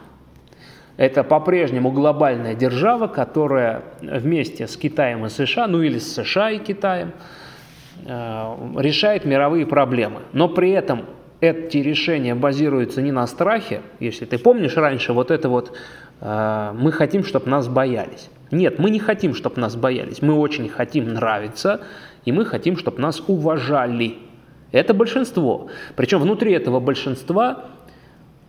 Это 0.97 1.23
по-прежнему 1.23 1.91
глобальная 1.91 2.55
держава, 2.55 3.07
которая 3.07 3.83
вместе 4.01 4.67
с 4.67 4.75
Китаем 4.75 5.25
и 5.25 5.29
США, 5.29 5.67
ну 5.67 5.81
или 5.81 5.97
с 5.97 6.13
США 6.13 6.51
и 6.51 6.59
Китаем, 6.59 7.13
Э, 8.05 8.55
решает 8.77 9.25
мировые 9.25 9.65
проблемы. 9.65 10.21
Но 10.31 10.47
при 10.47 10.71
этом 10.71 11.05
эти 11.41 11.77
решения 11.77 12.33
базируются 12.33 13.01
не 13.01 13.11
на 13.11 13.27
страхе. 13.27 13.81
Если 13.99 14.25
ты 14.25 14.37
помнишь 14.37 14.77
раньше 14.77 15.13
вот 15.13 15.31
это 15.31 15.49
вот 15.49 15.69
э, 15.69 15.73
«мы 16.21 16.91
хотим, 16.91 17.23
чтобы 17.23 17.49
нас 17.49 17.67
боялись». 17.67 18.29
Нет, 18.51 18.79
мы 18.79 18.89
не 18.89 18.99
хотим, 18.99 19.35
чтобы 19.35 19.61
нас 19.61 19.75
боялись. 19.75 20.21
Мы 20.21 20.33
очень 20.33 20.69
хотим 20.69 21.13
нравиться, 21.13 21.81
и 22.25 22.31
мы 22.31 22.45
хотим, 22.45 22.77
чтобы 22.77 22.99
нас 22.99 23.21
уважали. 23.27 24.17
Это 24.71 24.93
большинство. 24.93 25.69
Причем 25.95 26.19
внутри 26.19 26.53
этого 26.53 26.79
большинства 26.79 27.65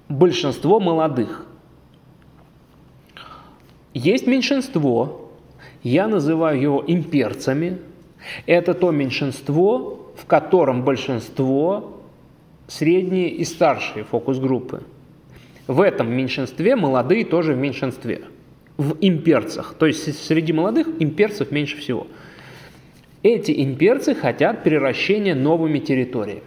большинство 0.08 0.80
молодых. 0.80 1.46
Есть 3.94 4.26
меньшинство, 4.26 5.30
я 5.82 6.08
называю 6.08 6.60
его 6.60 6.84
имперцами, 6.86 7.78
это 8.46 8.74
то 8.74 8.90
меньшинство, 8.90 10.12
в 10.16 10.26
котором 10.26 10.84
большинство 10.84 12.00
средние 12.68 13.30
и 13.30 13.44
старшие 13.44 14.04
фокус-группы. 14.04 14.82
В 15.70 15.82
этом 15.82 16.12
меньшинстве 16.12 16.74
молодые 16.74 17.24
тоже 17.24 17.54
в 17.54 17.56
меньшинстве. 17.56 18.22
В 18.76 18.96
имперцах. 19.00 19.76
То 19.78 19.86
есть 19.86 20.26
среди 20.26 20.52
молодых 20.52 20.88
имперцев 20.98 21.52
меньше 21.52 21.76
всего. 21.76 22.08
Эти 23.22 23.52
имперцы 23.52 24.16
хотят 24.16 24.64
превращения 24.64 25.36
новыми 25.36 25.78
территориями. 25.78 26.42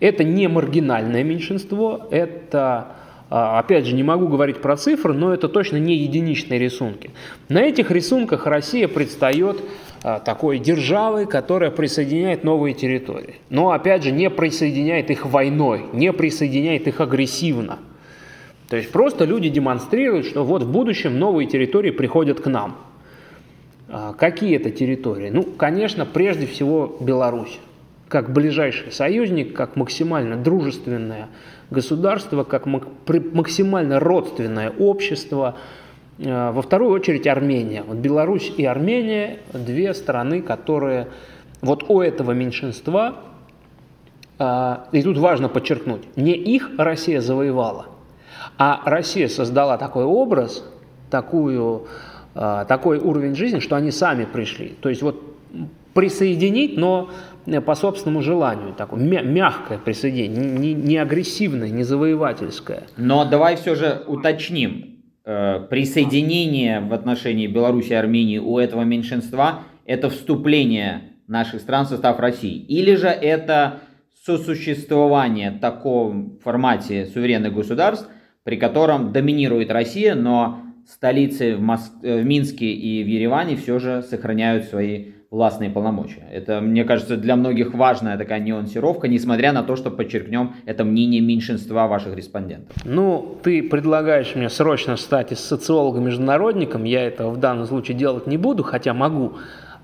Это 0.00 0.24
не 0.24 0.48
маргинальное 0.48 1.22
меньшинство, 1.22 2.08
это, 2.10 2.88
а, 3.28 3.60
опять 3.60 3.86
же, 3.86 3.94
не 3.94 4.02
могу 4.02 4.26
говорить 4.26 4.56
про 4.56 4.76
цифры, 4.76 5.14
но 5.14 5.32
это 5.32 5.48
точно 5.48 5.76
не 5.76 5.94
единичные 5.94 6.58
рисунки. 6.58 7.10
На 7.48 7.62
этих 7.62 7.92
рисунках 7.92 8.48
Россия 8.48 8.88
предстает 8.88 9.62
а, 10.02 10.18
такой 10.18 10.58
державы, 10.58 11.26
которая 11.26 11.70
присоединяет 11.70 12.42
новые 12.42 12.74
территории. 12.74 13.36
Но, 13.48 13.70
опять 13.70 14.02
же, 14.02 14.10
не 14.10 14.28
присоединяет 14.28 15.08
их 15.12 15.24
войной, 15.24 15.84
не 15.92 16.12
присоединяет 16.12 16.88
их 16.88 17.00
агрессивно. 17.00 17.78
То 18.70 18.76
есть 18.76 18.90
просто 18.90 19.26
люди 19.26 19.50
демонстрируют, 19.50 20.24
что 20.24 20.44
вот 20.44 20.62
в 20.62 20.72
будущем 20.72 21.18
новые 21.18 21.46
территории 21.46 21.90
приходят 21.90 22.40
к 22.40 22.46
нам. 22.46 22.78
А, 23.88 24.14
какие 24.14 24.56
это 24.56 24.70
территории? 24.70 25.28
Ну, 25.28 25.42
конечно, 25.42 26.06
прежде 26.06 26.46
всего 26.46 26.96
Беларусь. 27.00 27.58
Как 28.08 28.32
ближайший 28.32 28.90
союзник, 28.90 29.54
как 29.54 29.76
максимально 29.76 30.36
дружественное 30.36 31.28
государство, 31.70 32.44
как 32.44 32.64
максимально 32.64 34.00
родственное 34.00 34.70
общество– 34.70 35.58
Э, 36.20 36.50
во 36.50 36.60
вторую 36.62 36.92
очередь 36.92 37.26
Армения. 37.26 37.82
Вот 37.82 37.96
Беларусь 37.96 38.52
и 38.56 38.64
Армения– 38.64 39.38
две 39.52 39.94
страны, 39.94 40.42
которые 40.42 41.08
вот 41.62 41.88
у 41.88 42.00
этого 42.00 42.32
меньшинства, 42.32 43.16
э, 44.38 44.76
и 44.92 45.02
тут 45.02 45.16
важно 45.16 45.48
подчеркнуть, 45.48 46.02
не 46.16 46.32
их 46.32 46.70
Россия 46.76 47.20
завоевала, 47.20 47.86
а 48.60 48.82
Россия 48.84 49.26
создала 49.26 49.78
такой 49.78 50.04
образ, 50.04 50.64
такую, 51.10 51.88
э, 52.34 52.64
такой 52.68 52.98
уровень 52.98 53.34
жизни, 53.34 53.58
что 53.58 53.74
они 53.74 53.90
сами 53.90 54.26
пришли. 54.26 54.74
То 54.80 54.88
есть 54.88 55.02
вот 55.02 55.20
присоединить, 55.94 56.76
но 56.76 57.10
по 57.66 57.74
собственному 57.74 58.22
желанию, 58.22 58.74
такое 58.74 59.00
мягкое 59.00 59.78
присоединение, 59.78 60.58
не, 60.58 60.74
не 60.74 60.98
агрессивное, 60.98 61.70
не 61.70 61.82
завоевательское. 61.82 62.84
Но 62.96 63.24
давай 63.24 63.56
все 63.56 63.74
же 63.74 64.04
уточним, 64.06 64.90
Э, 65.32 65.60
присоединение 65.68 66.80
в 66.80 66.94
отношении 66.94 67.46
Беларуси 67.46 67.90
и 67.90 67.94
Армении 67.94 68.38
у 68.38 68.58
этого 68.58 68.82
меньшинства– 68.82 69.60
это 69.84 70.08
вступление 70.08 71.02
наших 71.28 71.60
стран 71.60 71.84
в 71.84 71.90
состав 71.90 72.18
России. 72.18 72.56
Или 72.56 72.96
же 72.96 73.06
это 73.06 73.80
сосуществование 74.24 75.52
в 75.52 75.60
таком 75.60 76.38
формате 76.42 77.06
суверенных 77.06 77.52
государств, 77.54 78.08
при 78.44 78.56
котором 78.56 79.12
доминирует 79.12 79.70
Россия, 79.70 80.14
но 80.14 80.60
столицы 80.86 81.56
в, 81.56 81.60
Моск... 81.60 81.92
в 82.02 82.24
Минске 82.24 82.66
и 82.66 83.02
в 83.04 83.06
Ереване 83.06 83.56
все 83.56 83.78
же 83.78 84.02
сохраняют 84.02 84.64
свои 84.64 85.12
властные 85.30 85.70
полномочия. 85.70 86.26
Это, 86.32 86.60
мне 86.60 86.82
кажется, 86.82 87.16
для 87.16 87.36
многих 87.36 87.72
важная 87.72 88.18
такая 88.18 88.40
нюансировка, 88.40 89.06
несмотря 89.06 89.52
на 89.52 89.62
то, 89.62 89.76
что 89.76 89.90
подчеркнем, 89.90 90.54
это 90.66 90.84
мнение 90.84 91.20
меньшинства 91.20 91.86
ваших 91.86 92.16
респондентов. 92.16 92.76
Ну, 92.84 93.38
ты 93.42 93.62
предлагаешь 93.62 94.34
мне 94.34 94.48
срочно 94.48 94.96
стать 94.96 95.38
социологом-международником, 95.38 96.82
я 96.82 97.06
этого 97.06 97.30
в 97.30 97.36
данном 97.36 97.66
случае 97.66 97.96
делать 97.96 98.26
не 98.26 98.38
буду, 98.38 98.64
хотя 98.64 98.92
могу. 98.92 99.34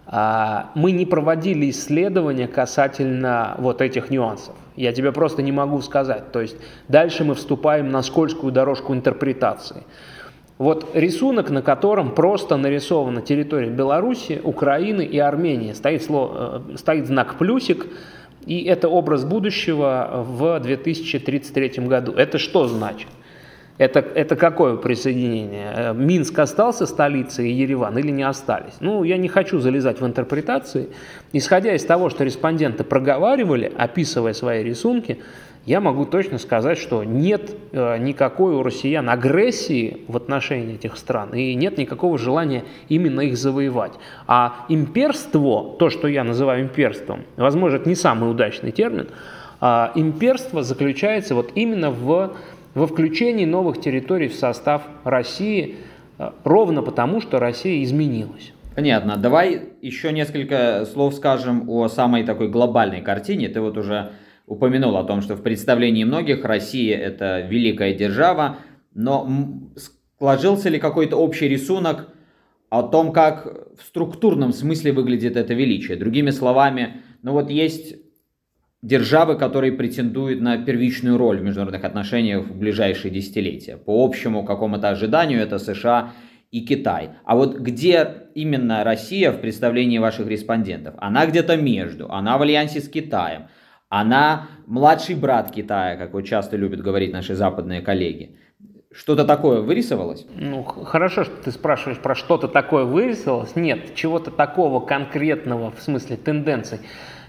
А, 0.09 0.71
мы 0.75 0.93
не 0.93 1.05
проводили 1.05 1.71
исследования 1.71 2.47
касательно 2.47 3.57
вот 3.59 3.83
этих 3.83 4.11
нюансов. 4.11 4.55
Я 4.77 4.93
тебе 4.93 5.11
просто 5.11 5.43
не 5.43 5.53
могу 5.53 5.81
сказать. 5.83 6.31
То 6.33 6.41
есть 6.41 6.57
дальше 6.89 7.25
мы 7.25 7.35
вступаем 7.35 7.91
на 7.91 8.03
скользкую 8.03 8.53
дорожку 8.53 8.95
интерпретации. 8.95 9.85
Вот 10.59 10.95
рисунок, 10.95 11.51
на 11.51 11.61
котором 11.61 12.15
просто 12.15 12.57
нарисована 12.57 13.21
территория 13.21 13.69
Беларуси, 13.69 14.41
Украины 14.43 15.03
и 15.03 15.19
Армении. 15.19 15.73
Стоит, 15.73 16.03
слово, 16.03 16.63
э, 16.71 16.77
стоит 16.77 17.07
знак 17.07 17.37
плюсик, 17.37 17.87
и 18.47 18.63
это 18.63 18.89
образ 18.89 19.25
будущего 19.25 20.25
в 20.27 20.61
2033 20.61 21.89
году. 21.89 22.13
Это 22.13 22.39
что 22.39 22.69
значит? 22.69 23.09
Это, 23.79 24.01
это 24.01 24.37
какое 24.37 24.77
присоединение? 24.77 25.73
Э, 25.75 25.95
Минск 25.95 26.39
остался 26.39 26.87
столицей 26.87 27.51
и 27.51 27.53
Ереван 27.53 27.99
или 27.99 28.11
не 28.11 28.23
остались? 28.23 28.75
Ну, 28.81 29.05
я 29.05 29.19
не 29.19 29.29
хочу 29.29 29.59
залезать 29.59 30.01
в 30.01 30.07
интерпретации. 30.07 30.89
Исходя 31.33 31.75
из 31.75 31.85
того, 31.85 32.09
что 32.09 32.25
респонденты 32.25 32.85
проговаривали, 32.85 33.71
описывая 33.77 34.33
свои 34.33 34.63
рисунки, 34.63 35.19
я 35.67 35.81
могу 35.81 36.07
точно 36.07 36.39
сказать, 36.39 36.79
что 36.79 37.03
нет 37.03 37.51
э, 37.73 37.99
никакой 37.99 38.55
у 38.55 38.63
россиян 38.63 39.11
агрессии 39.11 40.05
в 40.07 40.17
отношении 40.17 40.77
этих 40.77 40.97
стран, 40.97 41.35
и 41.35 41.55
нет 41.55 41.77
никакого 41.77 42.19
желания 42.19 42.65
именно 42.89 43.21
их 43.21 43.37
завоевать. 43.37 43.93
А 44.29 44.65
имперство, 44.69 45.75
то, 45.77 45.91
что 45.91 46.07
я 46.07 46.23
называю 46.23 46.63
имперством, 46.63 47.25
возможно, 47.37 47.77
это 47.77 47.89
не 47.89 47.97
самый 47.97 48.31
удачный 48.31 48.71
термин, 48.71 49.09
а 49.61 49.91
имперство 49.97 50.63
заключается 50.63 51.35
вот 51.35 51.51
именно 51.57 51.91
в, 51.91 52.37
во 52.77 52.87
включении 52.87 53.47
новых 53.47 53.81
территорий 53.81 54.29
в 54.29 54.35
состав 54.35 54.83
России, 55.03 55.77
э, 56.19 56.31
ровно 56.45 56.83
потому, 56.83 57.23
что 57.23 57.39
Россия 57.39 57.83
изменилась. 57.83 58.53
Понятно. 58.75 59.17
Давай 59.17 59.63
еще 59.81 60.13
несколько 60.13 60.85
слов 60.85 61.15
скажем 61.15 61.71
о 61.71 61.89
самой 61.89 62.25
такой 62.25 62.51
глобальной 62.51 63.01
картине. 63.01 63.49
Ты 63.49 63.63
вот 63.63 63.79
уже 63.79 64.13
упомянул 64.47 64.95
о 64.99 65.05
том, 65.05 65.23
что 65.23 65.37
в 65.37 65.43
представлении 65.43 66.05
многих 66.05 66.45
Россия 66.45 66.99
это 66.99 67.41
великая 67.41 67.95
держава, 67.95 68.59
но 68.93 69.27
сложился 70.19 70.69
ли 70.69 70.79
какой-то 70.79 71.17
общий 71.17 71.49
рисунок 71.49 72.09
о 72.69 72.83
том, 72.83 73.13
как 73.13 73.47
в 73.79 73.85
структурном 73.85 74.53
смысле 74.53 74.93
выглядит 74.93 75.39
это 75.39 75.55
величие? 75.55 75.97
Другими 75.97 76.29
словами, 76.29 77.01
ну 77.23 77.33
вот 77.33 77.49
есть 77.49 77.97
державы, 78.87 79.37
которые 79.37 79.73
претендуют 79.73 80.41
на 80.41 80.59
первичную 80.59 81.19
роль 81.19 81.41
в 81.41 81.43
международных 81.43 81.83
отношениях 81.85 82.47
в 82.47 82.57
ближайшие 82.57 83.13
десятилетия. 83.13 83.77
По 83.77 84.05
общему 84.05 84.45
какому-то 84.45 84.91
ожиданию 84.91 85.41
это 85.41 85.59
США 85.59 86.13
и 86.53 86.65
Китай. 86.65 87.11
А 87.25 87.35
вот 87.35 87.59
где 87.59 88.09
именно 88.35 88.85
Россия 88.85 89.33
в 89.33 89.41
представлении 89.41 89.99
ваших 89.99 90.29
респондентов? 90.29 90.95
Она 90.99 91.27
где-то 91.27 91.57
между, 91.57 92.13
она 92.13 92.39
в 92.39 92.43
альянсе 92.43 92.81
с 92.81 92.89
Китаем, 92.89 93.49
она 93.89 94.49
младший 94.67 95.17
брат 95.17 95.51
Китая, 95.51 95.97
как 95.97 96.13
вот 96.13 96.23
часто 96.23 96.57
любят 96.57 96.81
говорить 96.81 97.13
наши 97.13 97.35
западные 97.35 97.81
коллеги. 97.81 98.37
Что-то 98.93 99.25
такое 99.25 99.63
вырисовалось? 99.63 100.27
Ну, 100.37 100.63
хорошо, 100.63 101.25
что 101.25 101.35
ты 101.43 101.51
спрашиваешь 101.51 101.99
про 101.99 102.15
что-то 102.15 102.47
такое 102.47 102.85
вырисовалось. 102.85 103.57
Нет, 103.57 103.97
чего-то 103.97 104.31
такого 104.31 104.79
конкретного 104.79 105.73
в 105.73 105.83
смысле 105.83 106.17
тенденций 106.17 106.79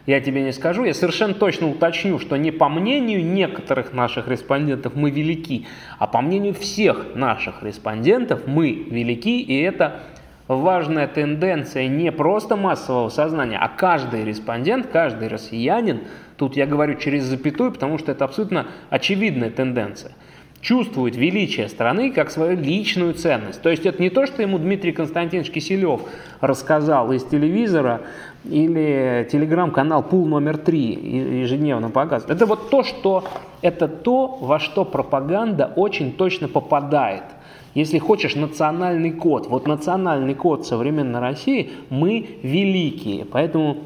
я 0.07 0.21
тебе 0.21 0.41
не 0.41 0.53
скажу. 0.53 0.85
Я 0.85 0.93
совершенно 0.93 1.33
точно 1.33 1.69
уточню, 1.69 2.17
что 2.17 2.37
не 2.37 2.51
по 2.51 2.69
мнению 2.69 3.23
некоторых 3.23 3.93
наших 3.93 4.27
респондентов 4.29 4.95
мы 4.95 5.11
велики, 5.11 5.67
а 5.99 6.07
по 6.07 6.21
мнению 6.21 6.55
всех 6.55 7.13
наших 7.13 7.61
респондентов 7.61 8.47
мы 8.47 8.71
велики, 8.71 9.41
и 9.41 9.61
это 9.61 9.99
важная 10.47 11.07
тенденция 11.07 11.87
не 11.89 12.09
просто 12.13 12.55
массового 12.55 13.09
сознания, 13.09 13.57
а 13.57 13.67
каждый 13.67 14.23
респондент, 14.23 14.87
каждый 14.87 15.27
россиянин, 15.27 16.01
тут 16.37 16.55
я 16.55 16.65
говорю 16.65 16.95
через 16.95 17.23
запятую, 17.23 17.73
потому 17.73 17.97
что 17.97 18.13
это 18.13 18.23
абсолютно 18.23 18.67
очевидная 18.89 19.49
тенденция, 19.49 20.13
чувствует 20.61 21.17
величие 21.17 21.67
страны 21.67 22.11
как 22.11 22.31
свою 22.31 22.57
личную 22.57 23.13
ценность. 23.13 23.61
То 23.61 23.69
есть 23.69 23.85
это 23.85 24.01
не 24.01 24.09
то, 24.09 24.25
что 24.25 24.41
ему 24.41 24.57
Дмитрий 24.57 24.93
Константинович 24.93 25.51
Киселев 25.51 26.01
рассказал 26.39 27.11
из 27.11 27.25
телевизора 27.25 28.01
или 28.49 29.27
телеграм-канал 29.31 30.03
Пул 30.03 30.25
номер 30.25 30.57
три 30.57 30.93
ежедневно 31.41 31.89
показывает. 31.89 32.35
Это 32.35 32.45
вот 32.45 32.69
то, 32.69 32.83
что 32.83 33.23
это 33.61 33.87
то, 33.87 34.37
во 34.41 34.59
что 34.59 34.85
пропаганда 34.85 35.71
очень 35.75 36.13
точно 36.13 36.47
попадает– 36.47 37.23
если 37.77 37.99
хочешь, 37.99 38.35
национальный 38.35 39.11
код. 39.11 39.45
Вот 39.45 39.67
национальный 39.67 40.33
код 40.33 40.65
современной 40.65 41.19
России 41.19 41.69
мы 41.91 42.39
великие. 42.41 43.23
Поэтому 43.23 43.77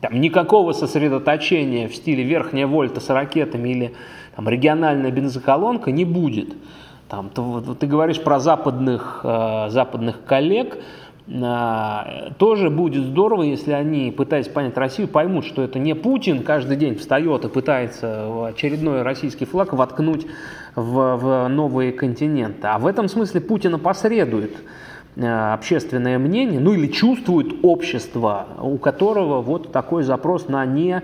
там 0.00 0.20
никакого 0.20 0.72
сосредоточения 0.72 1.88
в 1.88 1.96
стиле 1.96 2.22
верхняя 2.22 2.68
вольта 2.68 3.00
с 3.00 3.08
ракетами 3.10 3.68
или 3.68 3.94
там, 4.36 4.48
региональная 4.48 5.10
бензоколонка 5.10 5.90
не 5.90 6.04
будет. 6.04 6.54
Там, 7.08 7.30
ты, 7.30 7.42
ты 7.74 7.88
говоришь 7.88 8.22
про 8.22 8.38
западных, 8.38 9.22
э, 9.24 9.70
западных 9.70 10.24
коллег, 10.24 10.78
тоже 11.26 12.70
будет 12.70 13.04
здорово, 13.04 13.42
если 13.42 13.72
они, 13.72 14.10
пытаясь 14.10 14.48
понять 14.48 14.76
Россию, 14.76 15.06
поймут, 15.06 15.44
что 15.44 15.62
это 15.62 15.78
не 15.78 15.94
Путин 15.94 16.42
каждый 16.42 16.76
день 16.76 16.96
встает 16.96 17.44
и 17.44 17.48
пытается 17.48 18.46
очередной 18.46 19.02
российский 19.02 19.44
флаг 19.44 19.72
воткнуть 19.72 20.26
в, 20.74 21.16
в 21.16 21.48
новые 21.48 21.92
континенты. 21.92 22.66
А 22.66 22.78
в 22.78 22.86
этом 22.86 23.08
смысле 23.08 23.40
Путин 23.40 23.74
опосредует 23.74 24.56
э, 25.16 25.52
общественное 25.52 26.18
мнение, 26.18 26.60
ну 26.60 26.72
или 26.74 26.86
чувствует 26.86 27.64
общество, 27.64 28.46
у 28.60 28.78
которого 28.78 29.40
вот 29.40 29.72
такой 29.72 30.02
запрос 30.02 30.48
на 30.48 30.64
не, 30.64 31.02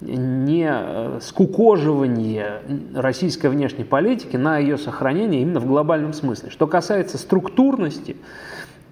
не 0.00 0.68
э, 0.70 1.18
скукоживание 1.22 2.60
российской 2.94 3.48
внешней 3.48 3.84
политики, 3.84 4.36
на 4.36 4.58
ее 4.58 4.78
сохранение 4.78 5.42
именно 5.42 5.60
в 5.60 5.66
глобальном 5.66 6.12
смысле. 6.12 6.50
Что 6.50 6.66
касается 6.66 7.18
структурности, 7.18 8.16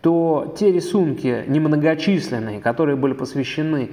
то 0.04 0.54
те 0.58 0.70
рисунки 0.70 1.44
немногочисленные, 1.46 2.60
которые 2.60 2.94
были 2.94 3.14
посвящены 3.14 3.92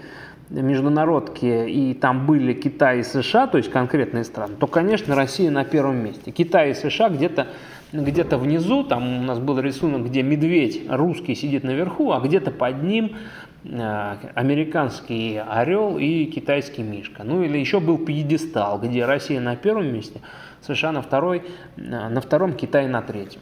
международки, 0.50 1.70
и 1.70 1.94
там 1.94 2.26
были 2.26 2.52
Китай 2.52 3.00
и 3.00 3.04
США, 3.04 3.48
то 3.48 3.58
есть 3.58 3.72
конкретные 3.72 4.26
страны, 4.26 4.58
то, 4.60 4.68
конечно, 4.68 5.16
Россия 5.16 5.50
на 5.50 5.64
первом 5.64 6.04
месте. 6.04 6.32
Китай 6.32 6.72
и 6.72 6.74
США 6.74 7.08
где-то 7.08 7.48
где 7.94 8.26
внизу, 8.26 8.84
там 8.84 9.22
у 9.22 9.24
нас 9.24 9.40
был 9.40 9.58
рисунок, 9.62 10.08
где 10.08 10.22
медведь 10.22 10.82
русский 10.90 11.34
сидит 11.34 11.64
наверху, 11.64 12.12
а 12.12 12.20
где-то 12.20 12.52
под 12.52 12.84
ним 12.84 13.16
э, 13.64 14.16
американский 14.36 15.38
орел 15.38 15.98
и 15.98 16.26
китайский 16.26 16.84
мишка. 16.84 17.24
Ну 17.24 17.42
или 17.42 17.58
еще 17.58 17.80
был 17.80 17.98
пьедестал, 17.98 18.80
где 18.82 19.06
Россия 19.06 19.40
на 19.40 19.56
первом 19.56 19.94
месте, 19.94 20.20
США 20.62 20.92
на, 20.92 21.02
второй, 21.02 21.44
э, 21.78 21.82
на 22.10 22.20
втором, 22.20 22.52
Китай 22.54 22.90
на 22.90 23.02
третьем. 23.02 23.40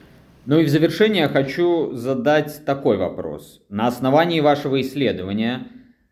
Ну 0.50 0.58
и 0.58 0.66
в 0.66 0.70
завершение 0.70 1.28
хочу 1.28 1.94
задать 1.94 2.66
такой 2.66 2.98
вопрос. 2.98 3.62
На 3.70 3.86
основании 3.86 4.40
вашего 4.40 4.82
исследования 4.82 5.68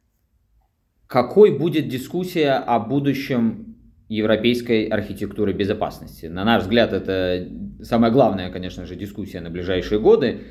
–какой 1.07 1.57
будет 1.57 1.87
дискуссия 1.87 2.51
о 2.51 2.77
будущем 2.77 3.77
европейской 4.09 4.85
архитектуры 4.85 5.53
безопасности? 5.53 6.27
На 6.27 6.43
наш 6.43 6.61
взгляд, 6.61 6.93
это 6.93 7.49
самая 7.81 8.11
главная, 8.11 8.51
конечно 8.51 8.85
же, 8.85 8.95
дискуссия 8.95 9.41
на 9.41 9.49
ближайшие 9.49 9.99
годы. 9.99 10.41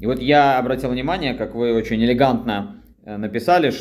И 0.00 0.06
вот 0.06 0.18
я 0.18 0.58
обратил 0.58 0.90
внимание, 0.90 1.34
как 1.34 1.54
вы 1.54 1.72
очень 1.72 2.04
элегантно 2.04 2.82
э, 3.04 3.16
написали, 3.16 3.72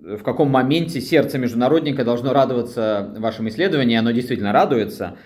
в 0.00 0.22
каком 0.22 0.48
моменте 0.48 1.02
сердце 1.02 1.36
международника 1.36 2.02
должно 2.02 2.32
радоваться 2.32 3.14
вашим 3.18 3.46
исследованиям, 3.50 4.00
оно 4.00 4.12
действительно 4.12 4.52
радуется. 4.52 5.18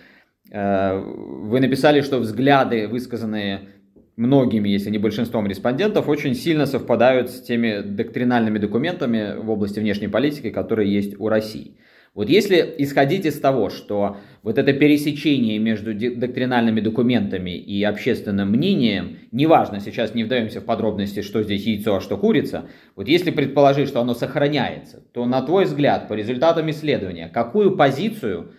Э, 0.50 0.98
вы 0.98 1.60
написали, 1.60 2.00
что 2.00 2.18
взгляды, 2.18 2.88
высказанные 2.88 3.75
многими, 4.16 4.68
если 4.68 4.90
не 4.90 4.98
большинством 4.98 5.46
респондентов, 5.46 6.08
очень 6.08 6.34
сильно 6.34 6.66
совпадают 6.66 7.30
с 7.30 7.40
теми 7.42 7.82
доктринальными 7.82 8.58
документами 8.58 9.36
в 9.38 9.50
области 9.50 9.78
внешней 9.78 10.08
политики, 10.08 10.50
которые 10.50 10.92
есть 10.92 11.18
у 11.20 11.28
России. 11.28 11.76
Вот 12.14 12.30
если 12.30 12.74
исходить 12.78 13.26
из 13.26 13.38
того, 13.38 13.68
что 13.68 14.16
вот 14.42 14.56
это 14.56 14.72
пересечение 14.72 15.58
между 15.58 15.92
доктринальными 15.92 16.80
документами 16.80 17.50
и 17.50 17.84
общественным 17.84 18.52
мнением, 18.52 19.18
неважно, 19.32 19.80
сейчас 19.80 20.14
не 20.14 20.24
вдаемся 20.24 20.62
в 20.62 20.64
подробности, 20.64 21.20
что 21.20 21.42
здесь 21.42 21.66
яйцо, 21.66 21.96
а 21.96 22.00
что 22.00 22.16
курица, 22.16 22.70
вот 22.94 23.06
если 23.06 23.30
предположить, 23.30 23.88
что 23.88 24.00
оно 24.00 24.14
сохраняется, 24.14 25.02
то 25.12 25.26
на 25.26 25.42
твой 25.42 25.66
взгляд, 25.66 26.08
по 26.08 26.14
результатам 26.14 26.70
исследования, 26.70 27.28
какую 27.28 27.76
позицию 27.76 28.52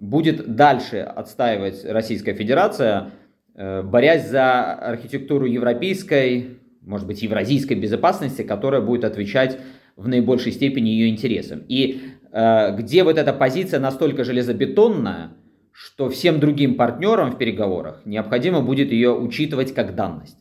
будет 0.00 0.56
дальше 0.56 1.00
отстаивать 1.00 1.84
Российская 1.84 2.32
Федерация 2.32 3.10
борясь 3.56 4.28
за 4.28 4.74
архитектуру 4.74 5.46
европейской, 5.46 6.58
может 6.82 7.06
быть, 7.06 7.22
евразийской 7.22 7.76
безопасности, 7.76 8.42
которая 8.42 8.80
будет 8.80 9.04
отвечать 9.04 9.58
в 9.96 10.08
наибольшей 10.08 10.52
степени 10.52 10.90
ее 10.90 11.08
интересам. 11.08 11.62
И 11.68 12.02
э, 12.32 12.76
где 12.76 13.02
вот 13.02 13.18
эта 13.18 13.32
позиция 13.32 13.80
настолько 13.80 14.24
железобетонная, 14.24 15.32
что 15.72 16.08
всем 16.08 16.38
другим 16.38 16.76
партнерам 16.76 17.32
в 17.32 17.38
переговорах 17.38 18.02
необходимо 18.04 18.62
будет 18.62 18.92
ее 18.92 19.14
учитывать 19.14 19.74
как 19.74 19.94
данность. 19.94 20.36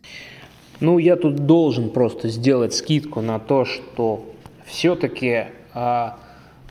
Ну, 0.80 0.97
я 0.97 1.15
тут 1.15 1.45
должен 1.45 1.89
просто 1.89 2.28
сделать 2.28 2.73
скидку 2.73 3.21
на 3.21 3.39
то, 3.39 3.65
что 3.65 4.25
все-таки 4.65 5.45
а, 5.73 6.17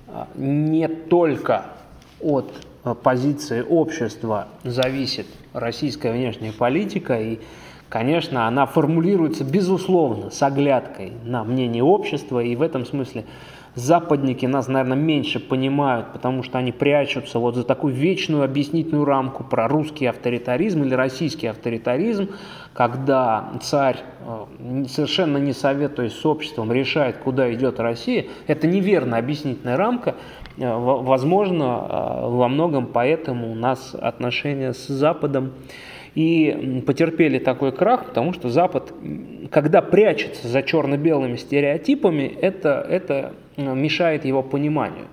а, 0.09 0.29
не 0.37 0.89
только 0.89 1.67
от 2.21 2.53
позиции 2.93 3.65
общества 3.67 4.49
зависит 4.65 5.27
российская 5.55 6.13
внешняя 6.13 6.53
политика, 6.53 7.19
и, 7.19 7.39
конечно, 7.89 8.47
она 8.47 8.67
формулируется, 8.67 9.45
безусловно, 9.45 10.31
с 10.31 10.43
оглядкой 10.43 11.13
на 11.25 11.45
мнение 11.45 11.83
общества, 11.83 12.41
и 12.41 12.55
в 12.55 12.61
этом 12.61 12.85
смысле 12.85 13.25
западники 13.75 14.47
нас, 14.47 14.69
наверное, 14.69 14.97
меньше 14.97 15.41
понимают, 15.41 16.13
потому 16.13 16.43
что 16.43 16.59
они 16.59 16.73
прячутся 16.73 17.39
вот 17.39 17.57
за 17.57 17.65
такую 17.65 17.95
вечную 17.95 18.45
объяснительную 18.45 19.05
рамку 19.05 19.45
про 19.45 19.69
русский 19.69 20.07
авторитаризм 20.07 20.83
или 20.83 20.95
российский 20.95 21.49
авторитаризм, 21.49 22.31
когда 22.73 23.51
царь, 23.63 23.99
э, 24.21 24.85
совершенно 24.89 25.39
не 25.39 25.53
советуясь 25.53 26.13
с 26.13 26.25
обществом, 26.25 26.73
решает, 26.73 27.19
куда 27.19 27.53
идет 27.53 27.81
Россия. 27.81 28.27
Это 28.47 28.67
неверная 28.67 29.19
объяснительная 29.19 29.77
рамка. 29.77 30.15
Э, 30.57 30.77
возможно, 30.77 31.87
э, 31.89 32.29
во 32.29 32.49
многом 32.49 32.87
поэтому 32.87 33.51
у 33.51 33.55
нас 33.55 33.95
отношения 33.95 34.73
с 34.73 34.87
Западом 34.87 35.53
и 36.15 36.83
потерпели 36.87 37.41
такой 37.41 37.73
крах, 37.73 38.07
потому 38.07 38.33
что 38.33 38.49
Запад, 38.49 38.93
когда 39.51 39.83
прячется 39.83 40.47
за 40.47 40.63
черно-белыми 40.63 41.35
стереотипами, 41.35 42.23
это, 42.23 42.87
это 42.89 43.35
мешает 43.57 44.25
его 44.25 44.43
пониманию. 44.43 45.07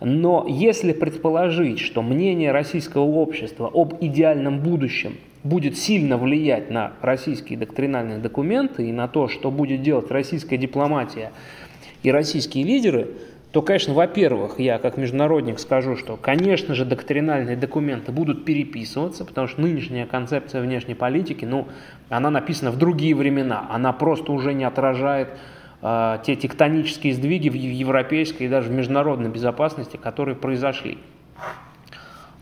Но 0.00 0.44
если 0.48 0.92
предположить, 0.92 1.78
что 1.78 2.02
мнение 2.02 2.52
российского 2.52 3.04
общества 3.04 3.70
об 3.72 3.94
идеальном 4.00 4.60
будущем 4.60 5.16
будет 5.42 5.78
сильно 5.78 6.18
влиять 6.18 6.70
на 6.70 6.92
российские 7.00 7.58
доктринальные 7.58 8.18
документы 8.18 8.88
и 8.88 8.92
на 8.92 9.08
то, 9.08 9.28
что 9.28 9.50
будет 9.50 9.82
делать 9.82 10.10
российская 10.10 10.58
дипломатия 10.58 11.32
и 12.02 12.10
российские 12.10 12.64
лидеры, 12.64 13.08
то, 13.52 13.62
конечно, 13.62 13.94
во-первых, 13.94 14.60
я 14.60 14.78
как 14.78 14.98
международник 14.98 15.58
скажу, 15.58 15.96
что, 15.96 16.18
конечно 16.18 16.74
же, 16.74 16.84
доктринальные 16.84 17.56
документы 17.56 18.12
будут 18.12 18.44
переписываться, 18.44 19.24
потому 19.24 19.46
что 19.46 19.62
нынешняя 19.62 20.04
концепция 20.04 20.60
внешней 20.60 20.94
политики, 20.94 21.46
ну, 21.46 21.68
она 22.10 22.28
написана 22.28 22.70
в 22.70 22.76
другие 22.76 23.14
времена, 23.14 23.66
она 23.70 23.94
просто 23.94 24.32
уже 24.32 24.52
не 24.52 24.64
отражает 24.64 25.28
э, 25.28 25.36
те 25.82 26.36
тектонические 26.36 27.14
сдвиги 27.14 27.48
в 27.48 27.54
европейской 27.54 28.44
и 28.44 28.48
даже 28.48 28.70
в 28.70 28.72
международной 28.72 29.28
безопасности, 29.28 29.96
которые 29.96 30.34
произошли. 30.34 30.98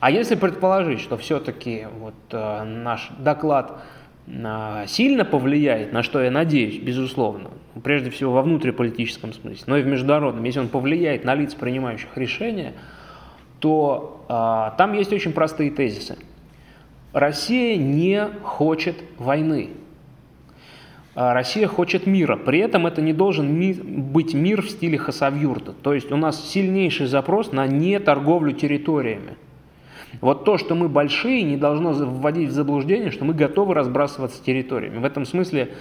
А 0.05 0.11
если 0.11 0.35
предположить, 0.35 1.01
что 1.01 1.17
все-таки 1.17 1.87
вот, 1.99 2.13
э, 2.31 2.65
наш 2.65 3.09
доклад 3.19 3.81
э, 4.27 4.85
сильно 4.87 5.25
повлияет, 5.25 5.95
на 5.95 6.03
что 6.03 6.23
я 6.23 6.31
надеюсь, 6.31 6.79
безусловно, 6.79 7.49
прежде 7.83 8.11
всего 8.11 8.33
во 8.35 8.43
внутриполитическом 8.43 9.33
смысле, 9.33 9.65
но 9.67 9.79
и 9.79 9.83
в 9.83 9.87
международном, 9.87 10.45
если 10.45 10.61
он 10.61 10.69
повлияет 10.69 11.25
на 11.25 11.35
лиц, 11.35 11.55
принимающих 11.55 12.19
решения, 12.19 12.75
то 13.61 14.27
э, 14.29 14.77
там 14.77 14.93
есть 14.93 15.11
очень 15.11 15.33
простые 15.33 15.71
тезисы. 15.71 16.19
Россия 17.15 17.79
не 17.79 18.29
хочет 18.43 18.97
войны. 19.17 19.71
А 21.15 21.33
Россия 21.33 21.69
хочет 21.69 22.07
мира. 22.07 22.37
При 22.37 22.59
этом 22.59 22.87
это 22.87 23.01
не 23.01 23.13
должен 23.13 23.53
ми 23.53 23.73
быть 23.73 24.35
мир 24.35 24.63
в 24.63 24.71
стиле 24.71 24.99
Хасавюрта. 24.99 25.73
То 25.73 25.95
есть 25.95 26.11
у 26.11 26.17
нас 26.17 26.45
сильнейший 26.51 27.07
запрос 27.07 27.53
на 27.53 27.67
не 27.67 28.01
торговлю 28.01 28.53
территориями. 28.53 29.37
Вот 30.21 30.45
то, 30.45 30.59
что 30.59 30.75
мы 30.75 30.89
большие, 30.89 31.43
не 31.43 31.57
должно 31.57 31.93
вводить 31.93 32.49
в 32.49 32.53
заблуждение, 32.53 33.11
что 33.11 33.25
мы 33.25 33.35
готовы 33.35 33.75
разбрасываться 33.75 34.43
территориями. 34.43 34.99
В 34.99 35.05
этом 35.05 35.25
смысле 35.25 35.75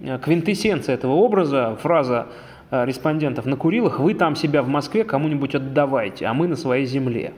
э, 0.00 0.18
квинтэссенция 0.18 0.94
этого 0.94 1.12
образа, 1.12 1.76
фраза 1.80 2.26
э, 2.70 2.84
респондентов 2.84 3.46
на 3.46 3.56
Курилах, 3.56 4.00
вы 4.00 4.14
там 4.14 4.36
себя 4.36 4.62
в 4.62 4.68
Москве 4.68 5.04
кому-нибудь 5.04 5.54
отдавайте, 5.54 6.26
а 6.26 6.34
мы 6.34 6.46
на 6.46 6.56
своей 6.56 6.86
земле. 6.86 7.32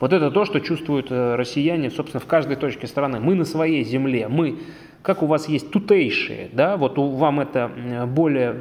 Вот 0.00 0.12
это 0.12 0.30
то, 0.30 0.44
что 0.44 0.60
чувствуют 0.60 1.10
э, 1.10 1.34
россияне, 1.34 1.90
собственно, 1.90 2.20
в 2.20 2.26
каждой 2.26 2.56
точке 2.56 2.86
страны. 2.86 3.18
Мы 3.20 3.34
на 3.34 3.44
своей 3.44 3.84
земле, 3.84 4.28
мы, 4.28 4.58
как 5.02 5.22
у 5.22 5.26
вас 5.26 5.48
есть 5.48 5.70
тутейшие, 5.70 6.50
да, 6.52 6.76
вот 6.76 6.98
у, 6.98 7.08
вам 7.10 7.40
это 7.40 7.70
более 8.06 8.56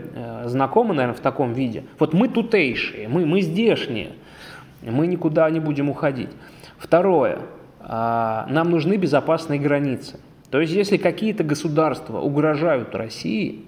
знакомо, 0.46 0.94
наверное, 0.94 1.18
в 1.18 1.22
таком 1.22 1.54
виде. 1.54 1.84
Вот 2.00 2.14
мы 2.14 2.28
тутейшие, 2.28 3.08
мы, 3.08 3.26
мы 3.26 3.42
здешние, 3.42 4.12
мы 4.82 5.08
никуда 5.08 5.50
не 5.50 5.60
будем 5.60 5.90
уходить. 5.90 6.30
Второе. 6.78 7.40
А, 7.80 8.46
нам 8.50 8.70
нужны 8.70 8.98
безопасные 8.98 9.60
границы. 9.60 10.20
То 10.52 10.60
есть, 10.60 10.74
если 10.74 10.98
какие-то 10.98 11.44
государства 11.44 12.20
угрожают 12.20 12.96
России, 12.96 13.66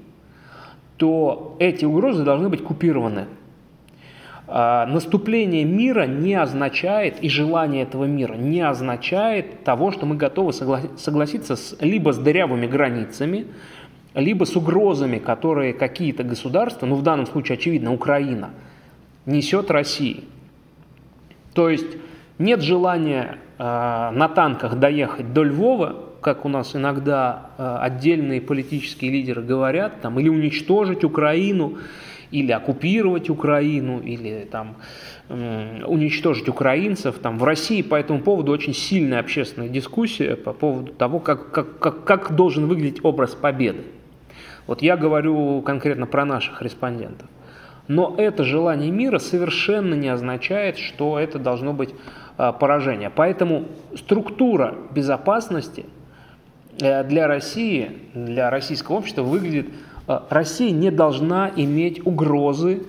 то 0.98 1.56
эти 1.60 1.86
угрозы 1.86 2.24
должны 2.24 2.50
быть 2.50 2.64
купированы. 2.64 3.28
А, 4.52 4.88
наступление 4.88 5.64
мира 5.64 6.08
не 6.08 6.34
означает, 6.34 7.20
и 7.22 7.30
желание 7.30 7.84
этого 7.84 8.06
мира 8.06 8.34
не 8.34 8.62
означает 8.62 9.64
того, 9.64 9.92
что 9.92 10.08
мы 10.08 10.16
готовы 10.16 10.54
согласиться 10.54 11.56
с, 11.56 11.78
либо 11.82 12.14
с 12.14 12.18
дырявыми 12.18 12.66
границами, 12.66 13.46
либо 14.16 14.46
с 14.46 14.56
угрозами, 14.56 15.20
которые 15.20 15.74
какие-то 15.74 16.24
государства, 16.24 16.88
ну 16.88 16.96
в 16.96 17.04
данном 17.04 17.28
случае, 17.28 17.60
очевидно, 17.60 17.94
Украина, 17.94 18.50
несет 19.28 19.70
России. 19.70 20.24
То 21.54 21.70
есть 21.70 21.98
нет 22.40 22.64
желания 22.64 23.38
э, 23.60 23.64
на 23.64 24.30
танках 24.30 24.80
доехать 24.80 25.32
до 25.32 25.44
Львова, 25.44 25.96
как 26.22 26.44
у 26.46 26.50
нас 26.50 26.76
иногда 26.76 27.52
э, 27.60 27.78
отдельные 27.82 28.42
политические 28.42 29.12
лидеры 29.12 29.44
говорят, 29.44 30.02
там, 30.02 30.20
или 30.20 30.28
уничтожить 30.28 31.04
Украину, 31.04 31.78
или 32.32 32.52
оккупировать 32.52 33.30
Украину, 33.30 34.00
или 34.00 34.48
там, 34.52 34.76
уничтожить 35.30 36.48
украинцев. 36.48 37.20
Там, 37.20 37.38
в 37.38 37.44
России 37.44 37.82
по 37.82 37.96
этому 37.96 38.22
поводу 38.22 38.52
очень 38.52 38.74
сильная 38.74 39.20
общественная 39.20 39.70
дискуссия 39.70 40.36
по 40.36 40.54
поводу 40.54 40.92
того, 40.94 41.20
как, 41.20 41.52
как, 41.52 41.80
как, 41.80 42.04
как 42.04 42.36
должен 42.36 42.68
выглядеть 42.68 43.04
образ 43.04 43.36
победы. 43.36 43.84
Вот 44.68 44.82
я 44.82 44.98
говорю 44.98 45.62
конкретно 45.62 46.06
про 46.06 46.26
наших 46.26 46.62
респондентов. 46.62 47.28
Но 47.88 48.14
это 48.20 48.44
желание 48.44 48.92
мира 48.92 49.18
совершенно 49.18 49.96
не 49.96 50.10
означает, 50.10 50.78
что 50.78 51.18
это 51.18 51.40
должно 51.40 51.74
быть 51.74 51.90
а, 52.38 52.54
поражения. 52.54 53.10
Поэтому 53.10 53.66
структура 53.96 54.76
безопасности 54.92 55.88
э, 56.80 57.04
для 57.04 57.26
России, 57.26 57.92
для 58.14 58.52
российского 58.52 58.98
общества 58.98 59.24
выглядит, 59.24 59.70
Россия 60.30 60.72
не 60.72 60.90
должна 60.90 61.52
иметь 61.56 62.06
угрозы 62.06 62.82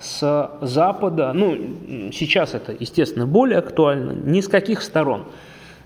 с 0.00 0.50
Запада, 0.62 1.32
ну, 1.34 1.54
сейчас 2.12 2.54
это, 2.54 2.74
естественно, 2.78 3.26
более 3.26 3.58
актуально, 3.58 4.12
ни 4.12 4.40
с 4.40 4.48
каких 4.48 4.82
сторон. 4.82 5.24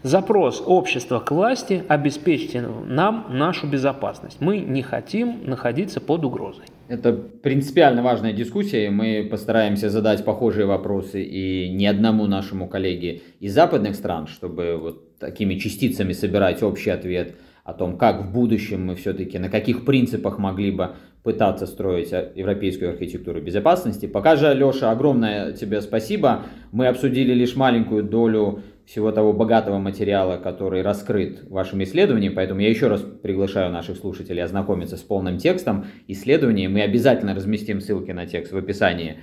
Запрос 0.03 0.63
общества 0.65 1.19
к 1.19 1.31
власти– 1.31 1.83
обеспечьте 1.89 2.63
нам 2.63 3.27
нашу 3.31 3.67
безопасность. 3.67 4.39
Мы 4.41 4.61
не 4.61 4.83
хотим 4.83 5.41
находиться 5.45 6.01
под 6.01 6.25
угрозой. 6.25 6.65
Это 6.89 7.13
принципиально 7.13 8.03
важная 8.03 8.33
дискуссия, 8.33 8.87
и 8.87 8.89
мы 8.89 9.29
постараемся 9.31 9.91
задать 9.91 10.25
похожие 10.25 10.65
вопросы 10.67 11.23
и 11.23 11.69
не 11.69 11.87
одному 11.87 12.27
нашему 12.27 12.67
коллеге 12.67 13.21
из 13.41 13.53
западных 13.53 13.95
стран, 13.95 14.27
чтобы 14.27 14.79
вот 14.81 15.19
такими 15.19 15.57
частицами 15.57 16.15
собирать 16.15 16.63
общий 16.63 16.91
ответ 16.91 17.35
о 17.64 17.73
том, 17.73 17.99
как 17.99 18.23
в 18.23 18.33
будущем 18.33 18.87
мы 18.87 18.94
все-таки, 18.94 19.38
на 19.38 19.49
каких 19.49 19.85
принципах 19.85 20.38
могли 20.38 20.70
бы 20.70 20.90
пытаться 21.23 21.66
строить 21.66 22.11
европейскую 22.11 22.90
архитектуру 22.90 23.42
безопасности. 23.42 24.07
Пока 24.07 24.37
же, 24.37 24.55
Леша, 24.55 24.90
огромное 24.90 25.53
тебе 25.53 25.83
спасибо. 25.83 26.42
Мы 26.73 26.87
обсудили 26.87 27.35
лишь 27.35 27.57
маленькую 27.57 28.05
долю 28.05 28.62
всего 28.87 29.12
того 29.12 29.33
богатого 29.33 29.79
материала, 29.79 30.37
который 30.38 30.83
раскрыт 30.83 31.42
в 31.42 31.51
вашем 31.51 31.83
исследовании, 31.85 32.29
поэтому 32.29 32.61
я 32.61 32.70
еще 32.70 32.88
раз 32.88 33.03
приглашаю 33.03 33.70
наших 33.70 33.99
слушателей 33.99 34.42
ознакомиться 34.42 34.96
с 34.96 35.01
полным 35.01 35.38
текстом 35.38 35.85
исследования. 36.09 36.68
Мы 36.68 36.81
обязательно 36.83 37.35
разместим 37.35 37.81
ссылки 37.81 38.11
на 38.11 38.27
текст 38.27 38.53
в 38.53 38.57
описании 38.57 39.18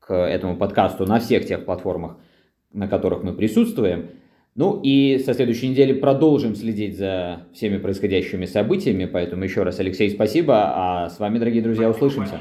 к 0.00 0.12
этому 0.12 0.56
подкасту 0.56 1.06
на 1.06 1.20
всех 1.20 1.46
тех 1.46 1.64
платформах, 1.64 2.16
на 2.72 2.88
которых 2.88 3.22
мы 3.22 3.32
присутствуем. 3.34 4.10
Ну 4.54 4.80
и 4.82 5.18
со 5.18 5.32
следующей 5.32 5.68
недели 5.68 5.94
продолжим 5.94 6.54
следить 6.54 6.98
за 6.98 7.46
всеми 7.54 7.78
происходящими 7.78 8.44
событиями, 8.44 9.06
поэтому 9.06 9.44
еще 9.44 9.62
раз, 9.62 9.80
Алексей, 9.80 10.10
спасибо, 10.10 10.72
а 10.74 11.08
с 11.08 11.18
вами, 11.18 11.38
дорогие 11.38 11.62
друзья, 11.62 11.88
услышимся. 11.88 12.40